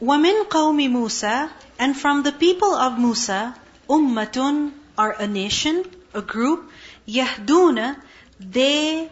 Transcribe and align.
وَمِن 0.00 0.48
قَوْمِ 0.48 0.78
مُوسَى 0.92 1.50
And 1.78 1.96
from 1.96 2.22
the 2.22 2.32
people 2.32 2.74
of 2.74 2.98
Musa, 2.98 3.54
ummatun 3.88 4.72
are 4.96 5.12
a 5.12 5.26
nation, 5.26 5.84
a 6.12 6.22
group, 6.22 6.70
yahduna, 7.08 7.96
they 8.38 9.10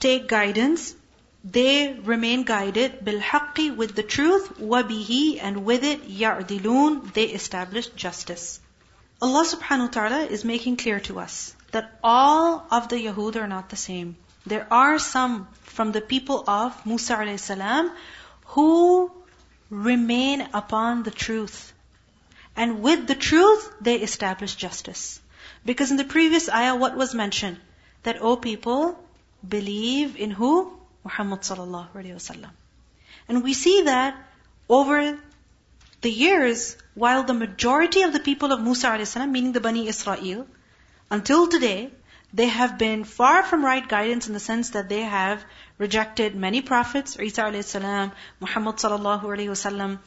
take 0.00 0.28
guidance, 0.28 0.94
they 1.44 1.92
remain 1.92 2.42
guided, 2.44 3.00
bilhaqqi 3.04 3.74
with 3.74 3.94
the 3.94 4.02
truth, 4.02 4.58
wabihi 4.58 5.38
and 5.42 5.64
with 5.64 5.84
it, 5.84 6.08
ya'dilun, 6.08 7.12
they 7.12 7.24
establish 7.24 7.86
justice. 7.88 8.60
Allah 9.20 9.44
subhanahu 9.44 9.88
wa 9.88 9.94
ta'ala 9.96 10.20
is 10.24 10.44
making 10.44 10.76
clear 10.76 11.00
to 11.00 11.20
us 11.20 11.54
that 11.70 11.98
all 12.02 12.66
of 12.70 12.88
the 12.88 12.96
Yahud 12.96 13.36
are 13.36 13.46
not 13.46 13.68
the 13.70 13.76
same. 13.76 14.16
There 14.46 14.66
are 14.70 14.98
some 14.98 15.48
from 15.62 15.92
the 15.92 16.00
people 16.00 16.44
of 16.46 16.84
Musa 16.84 17.16
alayhi 17.16 17.38
salam 17.38 17.92
who 18.46 19.10
remain 19.69 20.47
upon 20.53 21.03
the 21.03 21.11
truth. 21.11 21.73
And 22.55 22.81
with 22.81 23.07
the 23.07 23.15
truth, 23.15 23.73
they 23.81 23.95
establish 23.95 24.55
justice. 24.55 25.19
Because 25.65 25.91
in 25.91 25.97
the 25.97 26.03
previous 26.03 26.49
ayah, 26.49 26.75
what 26.75 26.95
was 26.95 27.13
mentioned? 27.13 27.57
That, 28.03 28.21
O 28.21 28.35
people, 28.37 28.97
believe 29.47 30.15
in 30.15 30.31
who? 30.31 30.73
Muhammad 31.03 31.41
sallallahu 31.41 31.91
alayhi 31.93 32.15
wasallam. 32.15 32.51
And 33.27 33.43
we 33.43 33.53
see 33.53 33.83
that 33.83 34.15
over 34.69 35.19
the 36.01 36.11
years, 36.11 36.77
while 36.95 37.23
the 37.23 37.33
majority 37.33 38.01
of 38.01 38.13
the 38.13 38.19
people 38.19 38.51
of 38.51 38.61
Musa 38.61 38.87
alayhi 38.87 39.07
salam, 39.07 39.31
meaning 39.31 39.51
the 39.51 39.59
Bani 39.59 39.87
Israel, 39.87 40.47
until 41.09 41.47
today, 41.47 41.91
they 42.33 42.47
have 42.47 42.77
been 42.77 43.03
far 43.03 43.43
from 43.43 43.63
right 43.63 43.87
guidance 43.87 44.27
in 44.27 44.33
the 44.33 44.39
sense 44.39 44.71
that 44.71 44.89
they 44.89 45.01
have 45.01 45.43
rejected 45.77 46.35
many 46.35 46.61
prophets, 46.61 47.17
Isa 47.19 47.43
alayhi 47.43 47.63
salam, 47.63 48.11
Muhammad 48.39 48.75
sallallahu 48.77 49.23
alayhi 49.23 49.53
wasallam. 49.55 49.99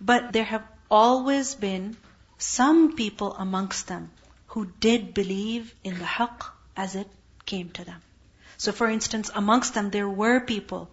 But 0.00 0.32
there 0.32 0.44
have 0.44 0.64
always 0.90 1.54
been 1.54 1.96
some 2.38 2.96
people 2.96 3.34
amongst 3.34 3.86
them 3.88 4.10
who 4.48 4.66
did 4.80 5.14
believe 5.14 5.74
in 5.84 5.98
the 5.98 6.04
haqq 6.04 6.50
as 6.76 6.94
it 6.94 7.08
came 7.46 7.70
to 7.70 7.84
them. 7.84 8.02
So 8.56 8.72
for 8.72 8.88
instance, 8.88 9.30
amongst 9.34 9.74
them 9.74 9.90
there 9.90 10.08
were 10.08 10.40
people 10.40 10.90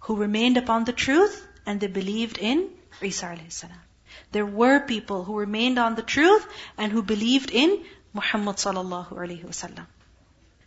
who 0.00 0.16
remained 0.16 0.56
upon 0.56 0.84
the 0.84 0.92
truth 0.92 1.46
and 1.64 1.80
they 1.80 1.88
believed 1.88 2.38
in 2.38 2.70
Isa 3.02 3.26
alayhi 3.26 3.52
salam. 3.52 3.82
There 4.32 4.46
were 4.46 4.80
people 4.80 5.24
who 5.24 5.36
remained 5.38 5.78
on 5.78 5.94
the 5.94 6.02
truth 6.02 6.46
and 6.78 6.92
who 6.92 7.02
believed 7.02 7.50
in 7.50 7.84
Muhammad 8.12 8.56
sallallahu 8.56 9.12
alaihi 9.12 9.44
wasallam. 9.44 9.86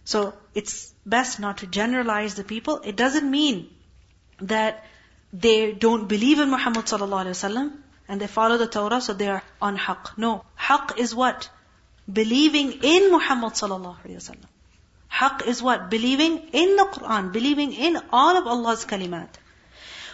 So 0.09 0.35
it's 0.55 0.93
best 1.05 1.41
not 1.41 1.59
to 1.59 1.67
generalize 1.67 2.35
the 2.35 2.45
people. 2.45 2.81
It 2.85 2.97
doesn't 2.97 3.31
mean 3.31 3.71
that 4.41 4.85
they 5.33 5.73
don't 5.73 6.07
believe 6.09 6.39
in 6.39 6.51
Muhammad 6.51 6.85
sallallahu 6.85 7.25
alaihi 7.25 7.39
wasallam 7.39 7.73
and 8.09 8.21
they 8.21 8.27
follow 8.27 8.59
the 8.59 8.67
Torah, 8.67 9.01
so 9.01 9.15
they 9.15 9.29
are 9.29 9.43
on 9.63 9.79
haqq. 9.79 10.19
No, 10.19 10.45
haqq 10.59 10.99
is 10.99 11.15
what? 11.15 11.49
Believing 12.13 12.73
in 12.83 13.11
Muhammad 13.11 13.55
sallallahu 13.55 13.97
alaihi 14.05 14.21
wasallam. 14.23 14.51
Haqq 15.11 15.47
is 15.47 15.63
what? 15.63 15.89
Believing 15.91 16.37
in 16.53 16.77
the 16.77 16.85
Quran, 16.85 17.33
believing 17.33 17.73
in 17.73 17.99
all 18.13 18.37
of 18.37 18.47
Allah's 18.47 18.85
kalimat. 18.85 19.29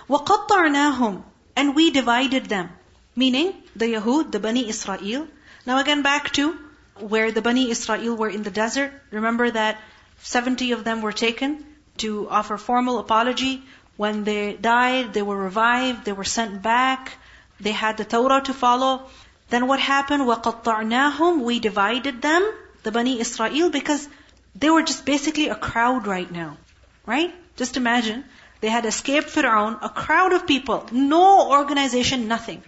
وَقَطَّعْنَاهُمْ 0.09 1.23
And 1.57 1.75
we 1.75 1.91
divided 1.91 2.47
them. 2.47 2.71
Meaning, 3.17 3.55
the 3.75 3.87
Yahud, 3.87 4.31
the 4.31 4.41
Bani 4.41 4.69
Israel. 4.69 5.27
Now 5.67 5.79
again 5.79 6.03
back 6.03 6.33
to 6.35 6.59
where 6.99 7.33
the 7.33 7.43
Bani 7.43 7.71
Israel 7.71 8.17
were 8.17 8.29
in 8.29 8.43
the 8.43 8.51
desert. 8.51 8.93
Remember 9.11 9.51
that 9.51 9.79
70 10.23 10.73
of 10.73 10.85
them 10.85 11.03
were 11.03 11.13
taken 11.13 11.65
to 11.99 12.29
offer 12.29 12.57
formal 12.57 12.99
apology. 12.99 13.63
When 13.97 14.25
they 14.25 14.55
died, 14.55 15.13
they 15.13 15.23
were 15.23 15.37
revived, 15.37 16.05
they 16.05 16.13
were 16.13 16.25
sent 16.25 16.63
back, 16.63 17.13
they 17.61 17.73
had 17.73 17.97
the 17.97 18.05
Torah 18.05 18.41
to 18.43 18.55
follow. 18.55 19.03
Then 19.51 19.67
what 19.67 19.81
happened? 19.81 20.23
وَقَطَّعْنَاهُمْ 20.23 21.43
We 21.43 21.59
divided 21.61 22.23
them, 22.23 22.51
the 22.83 22.93
Bani 22.93 23.21
Israel, 23.21 23.71
because 23.71 24.09
they 24.55 24.71
were 24.71 24.83
just 24.83 25.05
basically 25.05 25.49
a 25.49 25.55
crowd 25.55 26.07
right 26.07 26.31
now. 26.31 26.57
Right? 27.05 27.35
Just 27.57 27.77
imagine. 27.77 28.25
They 28.61 28.69
had 28.69 28.87
escaped 28.87 29.29
Fir'aun, 29.29 29.79
a 29.83 29.89
crowd 29.89 30.33
of 30.33 30.47
people, 30.47 30.87
no 30.93 31.51
organization, 31.51 32.29
nothing. 32.29 32.63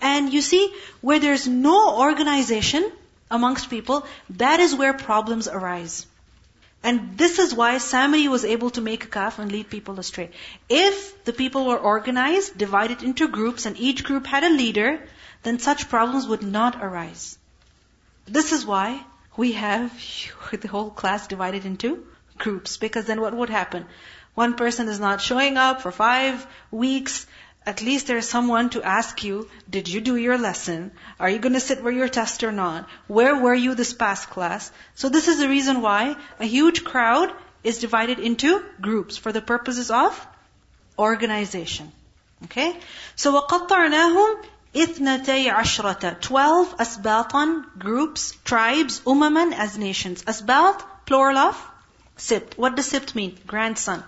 And 0.00 0.32
you 0.32 0.40
see, 0.40 0.72
where 1.00 1.18
there's 1.18 1.48
no 1.48 1.98
organization 1.98 2.90
amongst 3.33 3.69
people, 3.69 4.05
that 4.41 4.59
is 4.59 4.75
where 4.75 4.93
problems 4.93 5.47
arise. 5.47 6.05
And 6.83 7.17
this 7.17 7.39
is 7.39 7.53
why 7.55 7.75
Samiri 7.75 8.27
was 8.27 8.43
able 8.43 8.69
to 8.71 8.81
make 8.81 9.05
a 9.05 9.07
calf 9.07 9.39
and 9.39 9.51
lead 9.51 9.69
people 9.69 9.99
astray. 9.99 10.31
If 10.69 11.23
the 11.23 11.33
people 11.33 11.65
were 11.65 11.77
organized, 11.77 12.57
divided 12.57 13.03
into 13.03 13.29
groups, 13.29 13.65
and 13.65 13.79
each 13.79 14.03
group 14.03 14.27
had 14.27 14.43
a 14.43 14.49
leader, 14.49 14.99
then 15.43 15.59
such 15.59 15.89
problems 15.89 16.27
would 16.27 16.43
not 16.43 16.83
arise. 16.83 17.37
This 18.25 18.51
is 18.51 18.65
why 18.65 19.01
we 19.37 19.53
have 19.53 19.91
the 20.51 20.67
whole 20.67 20.89
class 20.89 21.27
divided 21.27 21.65
into 21.65 22.05
groups. 22.37 22.77
Because 22.77 23.05
then 23.05 23.21
what 23.21 23.33
would 23.33 23.49
happen? 23.49 23.85
One 24.33 24.55
person 24.55 24.89
is 24.89 24.99
not 24.99 25.21
showing 25.21 25.57
up 25.57 25.81
for 25.81 25.91
five 25.91 26.45
weeks 26.71 27.25
at 27.65 27.81
least 27.81 28.07
there's 28.07 28.27
someone 28.27 28.69
to 28.71 28.83
ask 28.83 29.23
you, 29.23 29.49
did 29.69 29.87
you 29.87 30.01
do 30.01 30.15
your 30.15 30.37
lesson? 30.37 30.91
Are 31.19 31.29
you 31.29 31.39
going 31.39 31.53
to 31.53 31.59
sit 31.59 31.79
for 31.79 31.91
your 31.91 32.09
test 32.09 32.43
or 32.43 32.51
not? 32.51 32.87
Where 33.07 33.35
were 33.35 33.53
you 33.53 33.75
this 33.75 33.93
past 33.93 34.29
class? 34.29 34.71
So 34.95 35.09
this 35.09 35.27
is 35.27 35.39
the 35.39 35.49
reason 35.49 35.81
why 35.81 36.15
a 36.39 36.45
huge 36.45 36.83
crowd 36.83 37.31
is 37.63 37.79
divided 37.79 38.19
into 38.19 38.63
groups 38.81 39.17
for 39.17 39.31
the 39.31 39.41
purposes 39.41 39.91
of 39.91 40.27
organization. 40.99 41.91
Okay? 42.45 42.77
So 43.15 43.41
وَقَطَّعْنَاهُمْ 43.41 44.45
إِثْنَتَيْ 44.75 45.53
عَشْرَةَ 45.53 46.19
Twelve 46.19 46.77
asbatan 46.77 47.65
groups, 47.79 48.33
tribes, 48.43 49.01
umaman 49.05 49.53
as 49.53 49.77
nations. 49.77 50.23
Asbat, 50.23 50.83
plural 51.05 51.37
of 51.37 51.69
Sibt. 52.17 52.57
What 52.57 52.75
does 52.75 52.91
sibt 52.91 53.15
mean? 53.15 53.37
Grandson. 53.47 54.03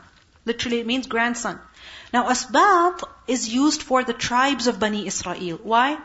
Literally 0.45 0.79
it 0.79 0.85
means 0.85 1.07
grandson. 1.07 1.59
Now 2.15 2.27
asbat 2.31 3.03
is 3.27 3.49
used 3.53 3.81
for 3.83 4.01
the 4.09 4.13
tribes 4.13 4.67
of 4.67 4.79
Bani 4.79 5.05
Israel. 5.05 5.59
Why? 5.71 5.97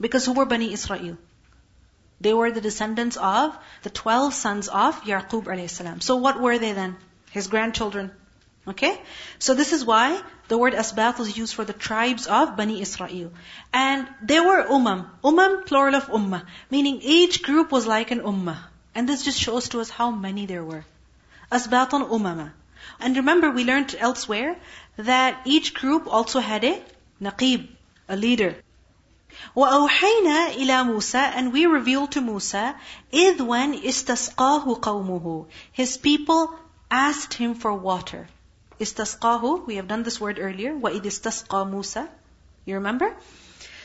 Because 0.00 0.24
who 0.24 0.32
were 0.32 0.46
Bani 0.52 0.72
Israel? 0.72 1.18
They 2.22 2.32
were 2.32 2.50
the 2.50 2.62
descendants 2.66 3.18
of 3.18 3.58
the 3.82 3.90
12 3.90 4.32
sons 4.32 4.68
of 4.68 5.02
Yaqub 5.02 5.50
alayhi. 5.54 6.02
So 6.02 6.16
what 6.16 6.40
were 6.40 6.56
they 6.58 6.72
then? 6.72 6.96
His 7.32 7.48
grandchildren. 7.48 8.12
Okay? 8.66 8.94
So 9.38 9.54
this 9.54 9.74
is 9.74 9.84
why 9.84 10.22
the 10.48 10.56
word 10.56 10.72
asbat 10.84 11.18
was 11.18 11.36
used 11.36 11.54
for 11.54 11.66
the 11.66 11.78
tribes 11.88 12.26
of 12.38 12.56
Bani 12.56 12.80
Israel. 12.80 13.30
And 13.74 14.08
they 14.22 14.40
were 14.40 14.62
umam. 14.78 15.04
Umam, 15.22 15.66
plural 15.66 15.96
of 15.96 16.06
ummah. 16.06 16.42
Meaning 16.70 17.00
each 17.02 17.42
group 17.42 17.72
was 17.72 17.86
like 17.86 18.10
an 18.12 18.20
ummah. 18.20 18.58
And 18.94 19.06
this 19.08 19.24
just 19.30 19.38
shows 19.38 19.68
to 19.70 19.80
us 19.80 19.90
how 19.90 20.10
many 20.10 20.46
there 20.46 20.64
were. 20.64 20.84
Asbatun 21.60 22.08
umama. 22.18 22.52
And 22.99 23.15
remember, 23.15 23.51
we 23.51 23.63
learned 23.63 23.95
elsewhere 23.99 24.57
that 24.97 25.41
each 25.45 25.73
group 25.73 26.07
also 26.07 26.39
had 26.39 26.63
a 26.63 26.81
naqib, 27.21 27.67
a 28.09 28.15
leader. 28.15 28.55
وَأَوْحَيْنَا 29.55 30.55
إِلَى 30.55 30.85
مُوسَى 30.87 31.31
And 31.35 31.53
we 31.53 31.65
revealed 31.65 32.13
to 32.13 32.21
Musa, 32.21 32.75
إِذْ 33.13 33.41
when 33.41 33.73
istasqahu 33.79 34.79
قَوْمُهُ 34.79 35.45
His 35.71 35.97
people 35.97 36.53
asked 36.89 37.33
him 37.33 37.53
for 37.53 37.73
water. 37.73 38.27
Istasqahu, 38.79 39.67
we 39.67 39.75
have 39.75 39.87
done 39.87 40.03
this 40.03 40.19
word 40.19 40.39
earlier, 40.39 40.73
وَإِذْ 40.73 41.01
istasqa 41.01 41.69
Musa. 41.69 42.09
You 42.65 42.75
remember? 42.75 43.15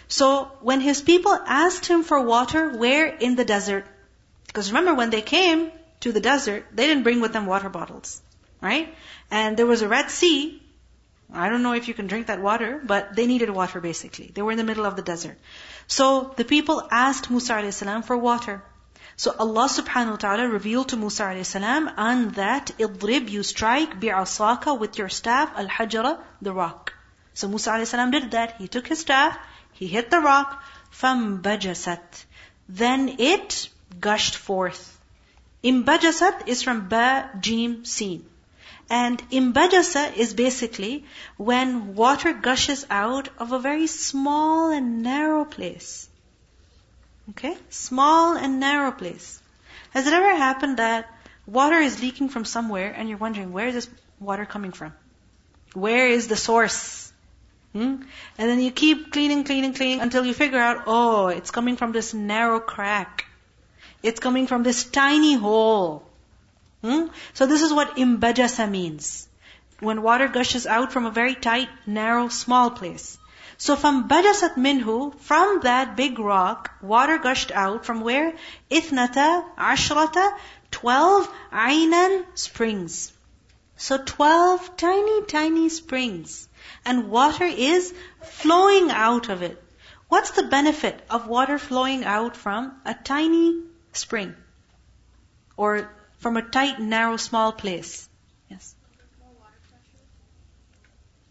So, 0.08 0.50
when 0.60 0.80
his 0.80 1.00
people 1.00 1.32
asked 1.32 1.86
him 1.86 2.02
for 2.02 2.20
water, 2.20 2.76
where? 2.76 3.06
In 3.06 3.36
the 3.36 3.44
desert. 3.44 3.86
Because 4.46 4.70
remember, 4.70 4.94
when 4.94 5.10
they 5.10 5.22
came 5.22 5.70
to 6.00 6.12
the 6.12 6.20
desert, 6.20 6.66
they 6.74 6.86
didn't 6.86 7.02
bring 7.02 7.20
with 7.20 7.32
them 7.32 7.46
water 7.46 7.68
bottles. 7.68 8.20
Right? 8.60 8.94
And 9.30 9.56
there 9.56 9.66
was 9.66 9.82
a 9.82 9.88
Red 9.88 10.10
Sea. 10.10 10.62
I 11.32 11.48
don't 11.48 11.62
know 11.62 11.72
if 11.72 11.88
you 11.88 11.94
can 11.94 12.06
drink 12.06 12.26
that 12.26 12.40
water, 12.40 12.80
but 12.84 13.16
they 13.16 13.26
needed 13.26 13.50
water 13.50 13.80
basically. 13.80 14.30
They 14.34 14.42
were 14.42 14.52
in 14.52 14.58
the 14.58 14.64
middle 14.64 14.84
of 14.84 14.96
the 14.96 15.02
desert. 15.02 15.38
So 15.86 16.32
the 16.36 16.44
people 16.44 16.86
asked 16.90 17.30
Musa 17.30 17.54
a.s. 17.54 17.82
for 18.06 18.16
water. 18.16 18.62
So 19.16 19.34
Allah 19.38 19.68
subhanahu 19.68 20.10
wa 20.12 20.16
ta'ala 20.16 20.48
revealed 20.48 20.88
to 20.90 20.96
Musa 20.96 21.24
a.s. 21.24 21.54
on 21.56 22.30
that 22.30 22.72
idrib, 22.78 23.28
you 23.28 23.42
strike 23.42 24.00
bi'asaka 24.00 24.78
with 24.78 24.98
your 24.98 25.08
staff, 25.08 25.52
al-hajara, 25.56 26.18
the 26.40 26.52
rock. 26.52 26.94
So 27.34 27.48
Musa 27.48 27.72
a.s. 27.72 27.92
did 27.92 28.30
that. 28.32 28.56
He 28.58 28.68
took 28.68 28.86
his 28.86 29.00
staff, 29.00 29.38
he 29.72 29.86
hit 29.86 30.10
the 30.10 30.20
rock, 30.20 30.62
فَانْبَجَسَتْ 30.92 32.24
Then 32.68 33.16
it 33.18 33.68
gushed 34.00 34.36
forth. 34.36 34.98
Imbajasat 35.64 36.48
is 36.48 36.62
from 36.62 36.88
ba, 36.88 37.30
jim, 37.40 37.84
sin. 37.84 38.24
And 38.89 39.17
imbajasa 39.29 40.15
is 40.15 40.33
basically 40.33 41.05
when 41.35 41.95
water 41.95 42.33
gushes 42.33 42.85
out 42.89 43.29
of 43.37 43.51
a 43.51 43.59
very 43.59 43.87
small 43.87 44.71
and 44.71 45.03
narrow 45.03 45.43
place. 45.43 46.07
Okay? 47.31 47.57
Small 47.69 48.37
and 48.37 48.59
narrow 48.59 48.91
place. 48.91 49.41
Has 49.91 50.07
it 50.07 50.13
ever 50.13 50.35
happened 50.35 50.77
that 50.77 51.09
water 51.45 51.77
is 51.77 52.01
leaking 52.01 52.29
from 52.29 52.45
somewhere 52.45 52.93
and 52.95 53.09
you're 53.09 53.17
wondering, 53.17 53.51
where 53.51 53.67
is 53.67 53.73
this 53.73 53.89
water 54.19 54.45
coming 54.45 54.71
from? 54.71 54.93
Where 55.73 56.07
is 56.07 56.27
the 56.27 56.37
source? 56.37 57.11
Hmm? 57.73 58.03
And 58.37 58.49
then 58.49 58.61
you 58.61 58.71
keep 58.71 59.11
cleaning, 59.11 59.43
cleaning, 59.43 59.73
cleaning 59.73 59.99
until 59.99 60.25
you 60.25 60.33
figure 60.33 60.59
out, 60.59 60.83
oh, 60.87 61.27
it's 61.27 61.51
coming 61.51 61.75
from 61.75 61.91
this 61.91 62.13
narrow 62.13 62.61
crack. 62.61 63.25
It's 64.01 64.19
coming 64.19 64.47
from 64.47 64.63
this 64.63 64.85
tiny 64.85 65.35
hole. 65.35 66.06
Hmm? 66.83 67.07
So 67.33 67.45
this 67.45 67.61
is 67.61 67.73
what 67.73 67.97
imbajasa 67.97 68.69
means. 68.69 69.27
When 69.79 70.01
water 70.01 70.27
gushes 70.27 70.65
out 70.65 70.91
from 70.91 71.05
a 71.05 71.11
very 71.11 71.35
tight, 71.35 71.69
narrow, 71.85 72.29
small 72.29 72.71
place. 72.71 73.17
So 73.57 73.75
from 73.75 74.07
bajasat 74.07 74.55
minhu, 74.55 75.19
from 75.19 75.61
that 75.61 75.95
big 75.95 76.19
rock, 76.19 76.71
water 76.81 77.17
gushed 77.17 77.51
out 77.51 77.85
from 77.85 78.01
where? 78.01 78.33
Ithnata, 78.69 79.43
ashrata, 79.57 80.35
twelve 80.69 81.27
aynan 81.51 82.25
springs. 82.35 83.11
So 83.75 83.97
twelve 83.97 84.77
tiny, 84.77 85.25
tiny 85.25 85.69
springs. 85.69 86.47
And 86.85 87.09
water 87.09 87.45
is 87.45 87.93
flowing 88.21 88.91
out 88.91 89.29
of 89.29 89.41
it. 89.41 89.61
What's 90.07 90.31
the 90.31 90.43
benefit 90.43 91.01
of 91.09 91.27
water 91.27 91.57
flowing 91.57 92.03
out 92.03 92.37
from 92.37 92.73
a 92.85 92.93
tiny 92.93 93.63
spring? 93.93 94.35
Or 95.55 95.89
from 96.17 96.37
a 96.37 96.41
tight, 96.41 96.79
narrow, 96.79 97.17
small 97.17 97.51
place? 97.51 98.09
Yes. 98.49 98.75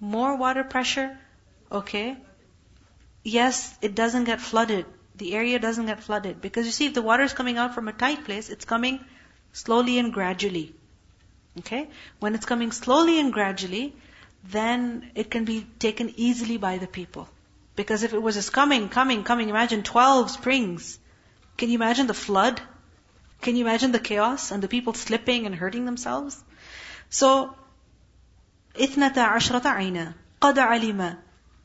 More 0.01 0.37
water 0.37 0.65
pressure? 0.65 1.19
Okay. 1.71 2.17
Yes, 3.23 3.77
it 3.83 3.95
doesn't 3.95 4.25
get 4.25 4.41
flooded. 4.41 4.87
The 5.17 5.35
area 5.35 5.59
doesn't 5.59 5.87
get 5.87 6.03
flooded. 6.03 6.41
Because 6.41 6.67
you 6.67 6.73
see, 6.73 6.87
if 6.87 6.95
the 6.95 7.03
water 7.03 7.23
is 7.23 7.33
coming 7.33 7.59
out 7.59 7.75
from 7.75 7.89
a 7.89 7.93
tight 7.93 8.25
place, 8.25 8.51
it's 8.51 8.65
coming 8.65 9.01
slowly 9.53 9.99
and 9.99 10.13
gradually. 10.13 10.75
Okay? 11.59 11.89
When 12.21 12.35
it's 12.35 12.47
coming 12.47 12.71
slowly 12.71 13.19
and 13.19 13.33
gradually, 13.33 13.95
then 14.45 15.11
it 15.15 15.31
can 15.31 15.45
be 15.45 15.67
taken 15.79 16.13
easily 16.17 16.57
by 16.57 16.79
the 16.79 16.87
people. 16.87 17.29
Because 17.75 18.03
if 18.03 18.15
it 18.15 18.23
was 18.23 18.37
just 18.37 18.53
coming, 18.53 18.89
coming, 18.89 19.25
coming, 19.25 19.49
imagine 19.49 19.83
12 19.83 20.31
springs. 20.31 20.99
Can 21.57 21.71
you 21.71 21.75
imagine 21.75 22.07
the 22.07 22.15
flood? 22.15 22.61
Can 23.46 23.56
you 23.56 23.66
imagine 23.66 23.92
the 23.92 24.00
chaos 24.00 24.52
and 24.52 24.62
the 24.62 24.68
people 24.68 24.94
slipping 24.94 25.46
and 25.46 25.56
hurting 25.56 25.86
themselves? 25.86 26.44
So, 27.10 27.56
إثنتا 28.76 29.18
عشرة 29.18 29.64
عينا 29.64 30.14
قد 30.42 30.58
علم 30.58 31.18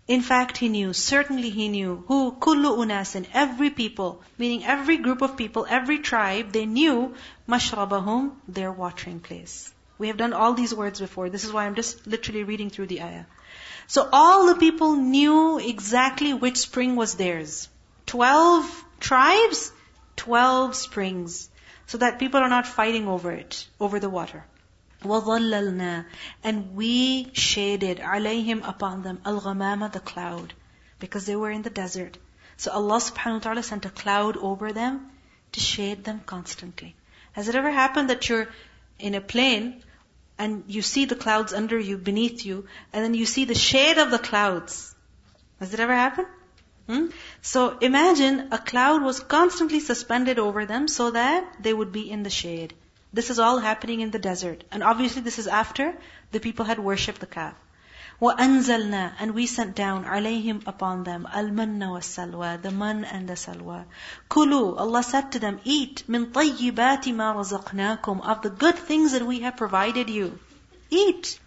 in 0.09 0.23
fact, 0.23 0.59
he 0.59 0.69
knew, 0.69 0.93
certainly 0.93 1.51
he 1.51 1.69
knew, 1.69 2.05
who 2.07 2.31
kullu 2.39 2.79
unasin, 2.79 3.27
every 3.35 3.71
people, 3.71 4.23
meaning 4.39 4.65
every 4.65 4.99
group 4.99 5.21
of 5.21 5.37
people, 5.37 5.67
every 5.69 5.99
tribe, 5.99 6.53
they 6.53 6.65
knew 6.65 7.15
mashrabahum, 7.49 8.37
their 8.47 8.71
watering 8.71 9.19
place. 9.19 9.73
We 9.99 10.07
have 10.07 10.17
done 10.17 10.33
all 10.33 10.55
these 10.55 10.73
words 10.73 11.01
before. 11.01 11.29
This 11.29 11.43
is 11.43 11.53
why 11.53 11.67
I'm 11.67 11.75
just 11.75 12.07
literally 12.07 12.45
reading 12.45 12.71
through 12.71 12.87
the 12.87 13.03
ayah. 13.03 13.25
So 13.89 14.09
all 14.13 14.47
the 14.47 14.55
people 14.55 14.95
knew 14.95 15.59
exactly 15.59 16.33
which 16.33 16.59
spring 16.59 16.95
was 16.95 17.15
theirs. 17.15 17.69
Twelve 18.05 18.85
tribes, 19.01 19.73
twelve 20.15 20.77
springs. 20.77 21.49
So 21.91 21.99
that 21.99 22.19
people 22.19 22.41
are 22.41 22.49
not 22.49 22.67
fighting 22.67 23.09
over 23.09 23.31
it, 23.33 23.67
over 23.81 24.01
the 24.01 24.11
water. 24.11 24.45
وَظَلَّلْنَا 25.03 26.05
And 26.43 26.75
we 26.75 27.31
shaded 27.33 27.99
عَلَيْهِمْ 27.99 28.69
upon 28.69 29.03
them 29.03 29.21
al-ghamama, 29.25 29.93
the 29.93 30.01
cloud. 30.01 30.55
Because 30.99 31.27
they 31.27 31.37
were 31.37 31.51
in 31.51 31.63
the 31.63 31.71
desert. 31.71 32.17
So 32.57 32.73
Allah 32.73 32.97
subhanahu 32.97 33.35
wa 33.35 33.39
ta'ala 33.41 33.63
sent 33.63 33.85
a 33.85 33.91
cloud 33.91 34.37
over 34.37 34.73
them 34.73 35.11
to 35.53 35.61
shade 35.61 36.05
them 36.05 36.21
constantly. 36.25 36.97
Has 37.33 37.49
it 37.49 37.55
ever 37.55 37.71
happened 37.71 38.11
that 38.11 38.29
you're 38.29 38.49
in 38.99 39.15
a 39.15 39.21
plane 39.21 39.83
and 40.39 40.65
you 40.67 40.83
see 40.83 41.05
the 41.05 41.15
clouds 41.17 41.53
under 41.53 41.79
you, 41.79 41.99
beneath 41.99 42.45
you, 42.47 42.67
and 42.93 43.05
then 43.05 43.15
you 43.15 43.27
see 43.27 43.45
the 43.45 43.55
shade 43.55 43.99
of 43.99 44.11
the 44.11 44.19
clouds? 44.19 44.95
Has 45.61 45.75
it 45.75 45.81
ever 45.81 45.95
happened? 45.95 46.29
Hmm? 46.91 47.07
So 47.43 47.79
imagine 47.79 48.49
a 48.53 48.59
cloud 48.59 49.03
was 49.03 49.19
constantly 49.19 49.81
suspended 49.81 50.39
over 50.39 50.67
them 50.67 50.87
so 50.87 51.11
that 51.11 51.57
they 51.61 51.75
would 51.75 51.91
be 51.91 52.09
in 52.11 52.23
the 52.23 52.31
shade. 52.31 52.75
This 53.13 53.31
is 53.31 53.41
all 53.41 53.59
happening 53.59 54.01
in 54.01 54.13
the 54.13 54.21
desert. 54.21 54.63
And 54.71 54.85
obviously 54.85 55.23
this 55.23 55.41
is 55.41 55.49
after 55.49 55.97
the 56.31 56.39
people 56.39 56.65
had 56.65 56.79
worshipped 56.79 57.21
the 57.21 57.27
calf. 57.27 57.55
وَأَنزَلْنَا 58.21 59.13
And 59.19 59.35
we 59.35 59.47
sent 59.47 59.75
down 59.75 60.05
عَلَيْهِمْ 60.05 60.67
upon 60.67 61.05
them 61.05 61.27
الْمَنَّ 61.31 61.79
وَالسَّلْوَى 61.79 62.63
The 62.63 62.71
man 62.71 63.05
and 63.05 63.29
the 63.29 63.35
salwa. 63.35 63.85
Kulu, 64.29 64.77
Allah 64.77 65.03
said 65.03 65.33
to 65.33 65.39
them, 65.39 65.61
Eat 65.65 66.05
مِن 66.09 66.33
طَيِّبَاتِ 66.33 67.05
مَا 67.15 67.35
رَزَقْنَاكُمْ 67.35 68.25
Of 68.25 68.43
the 68.43 68.51
good 68.51 68.77
things 68.77 69.13
that 69.13 69.27
we 69.27 69.41
have 69.41 69.57
provided 69.57 70.09
you. 70.09 70.39
Eat. 70.89 71.39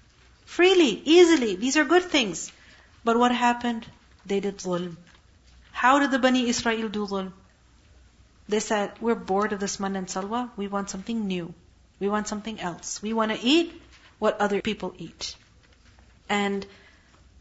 Freely, 0.45 1.01
easily. 1.05 1.55
These 1.55 1.77
are 1.77 1.85
good 1.85 2.03
things. 2.03 2.51
But 3.03 3.17
what 3.17 3.31
happened? 3.31 3.87
They 4.25 4.39
did 4.39 4.57
zulm. 4.57 4.97
How 5.84 5.98
did 5.98 6.12
the 6.12 6.18
Bani 6.18 6.48
Israel 6.48 6.88
do 6.88 7.06
zulm? 7.06 7.32
They 8.48 8.60
said, 8.60 8.92
we're 9.06 9.22
bored 9.30 9.52
of 9.52 9.60
this 9.60 9.78
man 9.78 9.96
and 9.96 10.06
salwa. 10.06 10.50
We 10.56 10.66
want 10.66 10.88
something 10.88 11.26
new. 11.32 11.52
We 11.98 12.08
want 12.08 12.26
something 12.26 12.58
else. 12.68 13.02
We 13.02 13.12
want 13.12 13.32
to 13.32 13.38
eat 13.54 13.82
what 14.18 14.40
other 14.40 14.62
people 14.62 14.94
eat. 14.96 15.36
And 16.28 16.64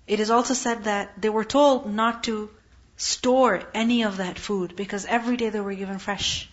it 0.07 0.19
is 0.19 0.29
also 0.29 0.53
said 0.53 0.83
that 0.89 1.21
they 1.21 1.29
were 1.29 1.45
told 1.45 1.87
not 2.01 2.25
to 2.25 2.49
store 2.97 3.61
any 3.73 4.01
of 4.09 4.17
that 4.17 4.43
food 4.47 4.75
because 4.75 5.05
every 5.05 5.37
day 5.37 5.49
they 5.49 5.61
were 5.61 5.79
given 5.83 6.03
fresh. 6.07 6.49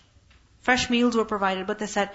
Fresh 0.61 0.89
meals 0.89 1.17
were 1.17 1.29
provided, 1.33 1.67
but 1.67 1.79
they 1.79 1.91
said, 1.97 2.09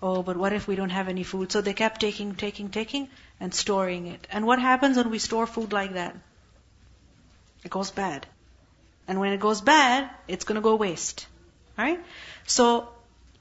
oh, 0.00 0.22
but 0.22 0.36
what 0.36 0.52
if 0.52 0.68
we 0.68 0.76
don't 0.76 0.96
have 1.00 1.08
any 1.08 1.24
food? 1.24 1.50
So 1.50 1.60
they 1.62 1.74
kept 1.82 2.00
taking, 2.00 2.36
taking, 2.36 2.70
taking 2.78 3.08
and 3.40 3.52
storing 3.64 4.06
it. 4.06 4.28
And 4.30 4.46
what 4.46 4.60
happens 4.60 4.96
when 4.96 5.10
we 5.10 5.18
store 5.18 5.48
food 5.48 5.72
like 5.72 5.94
that? 5.94 6.16
It 7.64 7.76
goes 7.80 7.90
bad. 7.90 8.24
And 9.07 9.19
when 9.19 9.33
it 9.33 9.39
goes 9.39 9.61
bad, 9.61 10.09
it's 10.27 10.45
going 10.45 10.55
to 10.55 10.61
go 10.61 10.75
waste. 10.75 11.27
Right? 11.77 11.99
So 12.45 12.89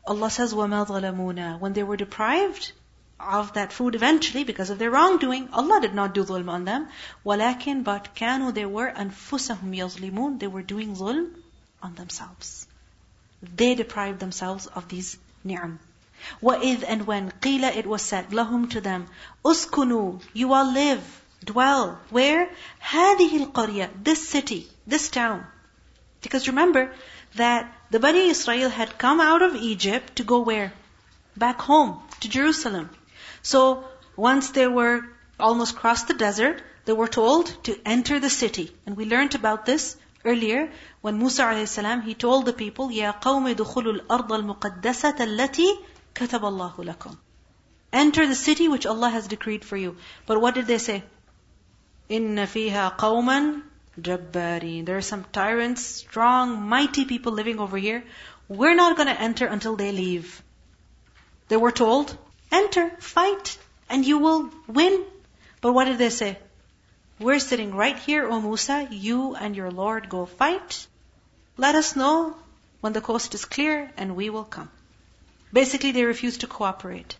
Allah 0.06 0.31
says, 0.31 0.55
وَمَا 0.55 0.87
ظَلَمُونَا 0.87 1.61
When 1.61 1.73
they 1.75 1.82
were 1.82 1.97
deprived 1.97 2.73
of 3.20 3.52
that 3.52 3.73
food 3.73 3.94
eventually 3.94 4.44
because 4.44 4.70
of 4.70 4.79
their 4.79 4.91
wrongdoing, 4.91 5.49
Allah 5.52 5.81
did 5.81 5.94
not 5.94 6.14
do 6.14 6.25
dhulm 6.25 6.49
on 6.49 6.64
them. 6.64 6.88
وَلَكِنْ 7.25 7.85
But 7.85 8.14
كَانُوا 8.14 8.55
They 8.55 8.64
were 8.64 8.91
أَنفُسَهُمْ 8.91 9.76
يَظْلِمُونَ 9.76 10.38
They 10.38 10.47
were 10.47 10.62
doing 10.62 10.97
zulm 10.97 11.35
on 11.82 11.94
themselves. 11.94 12.67
They 13.43 13.75
deprived 13.75 14.20
themselves 14.20 14.67
of 14.67 14.88
these 14.88 15.19
ni'am. 15.44 15.79
وَإِذْ 16.43 16.85
And 16.87 17.06
when 17.06 17.31
قِيلَ 17.31 17.76
It 17.76 17.87
was 17.87 18.02
said, 18.02 18.31
lahum 18.31 18.70
to 18.70 18.81
them, 18.81 19.06
uskunu 19.44 20.23
You 20.32 20.52
all 20.52 20.73
live, 20.73 21.23
dwell. 21.44 21.99
Where? 22.11 22.50
هَذِهِ 22.82 23.47
الْقَرْيَةِ 23.47 24.05
This 24.05 24.29
city, 24.29 24.69
this 24.87 25.09
town. 25.09 25.47
Because 26.25 26.49
remember, 26.49 26.92
that 27.37 27.73
the 27.90 28.00
Bani 28.00 28.28
Israel 28.28 28.71
had 28.71 28.99
come 28.99 29.21
out 29.21 29.42
of 29.42 29.57
Egypt 29.57 30.16
to 30.16 30.25
go 30.25 30.40
where? 30.40 30.73
Back 31.37 31.61
home, 31.61 32.02
to 32.21 32.28
Jerusalem. 32.28 32.90
So, 33.42 33.85
once 34.16 34.50
they 34.50 34.66
were 34.66 35.04
almost 35.38 35.76
crossed 35.76 36.09
the 36.09 36.14
desert, 36.14 36.62
they 36.85 36.92
were 36.92 37.09
told 37.09 37.64
to 37.64 37.78
enter 37.87 38.21
the 38.21 38.30
city. 38.30 38.75
And 38.85 38.97
we 38.97 39.04
learned 39.04 39.35
about 39.35 39.64
this 39.64 39.97
earlier 40.25 40.71
when 41.00 41.19
Musa 41.19 41.45
a.s. 41.45 41.76
he 42.04 42.14
told 42.14 42.47
the 42.47 42.52
people, 42.52 42.88
يَا 42.90 43.21
قَوْمِ 43.21 43.54
دُخُلُوا 43.54 44.00
الْأَرْضَ 44.00 44.61
الْمُقَدَّسَةَ 44.61 45.19
الَّتِي 45.19 45.78
كَتَبَ 46.14 46.40
اللَّهُ 46.40 46.76
لَكُمْ 46.76 47.16
Enter 47.92 48.26
the 48.26 48.35
city 48.35 48.69
which 48.69 48.87
Allah 48.87 49.09
has 49.11 49.26
decreed 49.26 49.64
for 49.64 49.76
you. 49.76 49.97
But 50.26 50.40
what 50.40 50.54
did 50.54 50.66
they 50.66 50.78
say? 50.78 51.02
إِنَّ 52.11 52.37
فِيهَا 52.37 52.97
قَوْمًا 52.99 53.62
Jabbarin. 54.00 54.86
There 54.86 54.98
are 54.98 55.02
some 55.02 55.25
tyrants, 55.32 55.82
strong, 55.86 56.62
mighty 56.62 57.06
people 57.06 57.32
living 57.32 57.60
over 57.60 57.78
here. 57.78 58.04
We're 58.48 58.75
not 58.75 58.98
going 58.98 59.08
to 59.08 59.22
enter 59.22 59.48
until 59.48 59.75
they 59.75 59.92
leave. 59.92 60.42
They 61.48 61.58
were 61.58 61.72
told, 61.72 62.18
enter, 62.52 62.90
fight, 63.00 63.58
and 63.90 64.06
you 64.06 64.18
will 64.18 64.50
win. 64.68 65.04
But 65.62 65.74
what 65.74 65.86
did 65.86 65.98
they 65.98 66.10
say? 66.10 66.38
We're 67.20 67.40
sitting 67.40 67.74
right 67.74 67.98
here, 67.98 68.28
O 68.28 68.42
Musa, 68.42 68.88
you 68.92 69.36
and 69.36 69.56
your 69.56 69.72
Lord 69.72 70.10
go 70.10 70.25
fight. 70.25 70.88
Let 71.58 71.75
us 71.75 71.96
know 71.96 72.36
when 72.82 72.94
the 72.94 73.02
coast 73.02 73.34
is 73.34 73.46
clear 73.46 73.92
and 73.98 74.16
we 74.16 74.30
will 74.30 74.44
come. 74.44 74.70
Basically, 75.54 75.92
they 75.92 76.04
refused 76.04 76.42
to 76.42 76.48
cooperate. 76.48 77.18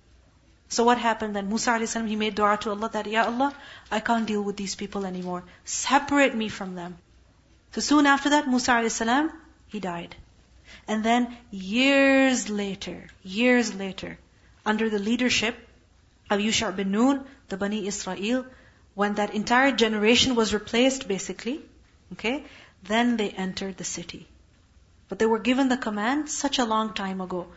So 0.76 0.84
what 0.84 0.98
happened 0.98 1.38
then? 1.38 1.48
Musa 1.48 1.72
a.s. 1.72 1.94
he 1.94 2.18
made 2.18 2.36
dua 2.36 2.58
to 2.62 2.72
Allah 2.72 2.90
that, 2.94 3.08
Ya 3.08 3.24
Allah, 3.24 3.54
I 3.90 4.02
can't 4.02 4.26
deal 4.28 4.42
with 4.42 4.58
these 4.58 4.76
people 4.76 5.06
anymore. 5.10 5.44
Separate 5.64 6.36
me 6.36 6.48
from 6.50 6.76
them. 6.76 6.98
So 7.72 7.80
soon 7.80 8.06
after 8.14 8.32
that, 8.32 8.50
Musa 8.54 8.74
a.s. 8.74 9.02
he 9.68 9.80
died. 9.80 10.16
And 10.86 11.06
then 11.10 11.38
years 11.50 12.50
later, 12.50 12.98
years 13.24 13.70
later, 13.74 14.18
under 14.66 14.90
the 14.90 15.00
leadership 15.00 15.56
of 16.30 16.42
Yusha 16.42 16.76
bin 16.76 16.92
Nun, 16.92 17.24
the 17.48 17.56
Bani 17.56 17.88
Israel, 17.88 18.46
when 18.96 19.16
that 19.16 19.34
entire 19.34 19.72
generation 19.84 20.36
was 20.36 20.54
replaced 20.54 21.08
basically, 21.08 21.62
okay, 22.18 22.44
then 22.84 23.16
they 23.16 23.30
entered 23.30 23.78
the 23.78 23.88
city. 23.94 24.28
But 25.08 25.20
they 25.20 25.32
were 25.36 25.40
given 25.48 25.70
the 25.70 25.80
command 25.88 26.30
such 26.30 26.60
a 26.60 26.66
long 26.66 26.94
time 26.94 27.22
ago. 27.22 27.48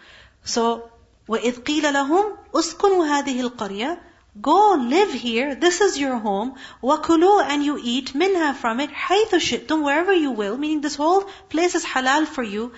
So 0.44 0.92
وَإِذْ 1.27 1.63
قِيلَ 1.63 1.93
لَهُمْ 1.93 2.37
أُسْكُنُوا 2.53 3.05
هَذِهِ 3.05 3.49
الْقَرْيَةِ 3.49 3.99
Go 4.41 4.73
live 4.73 5.13
here. 5.13 5.53
This 5.53 5.79
is 5.79 5.99
your 5.99 6.17
home. 6.17 6.55
وَكُلُوا 6.81 7.43
And 7.49 7.63
you 7.63 7.79
eat 7.81 8.15
minha 8.15 8.55
from 8.55 8.79
it. 8.79 8.89
حَيْثُ 8.89 9.29
شِئْتُمْ 9.29 9.83
Wherever 9.83 10.11
you 10.11 10.31
will. 10.31 10.57
Meaning 10.57 10.81
this 10.81 10.95
whole 10.95 11.23
place 11.49 11.75
is 11.75 11.85
halal 11.85 12.25
for 12.25 12.41
you. 12.41 12.73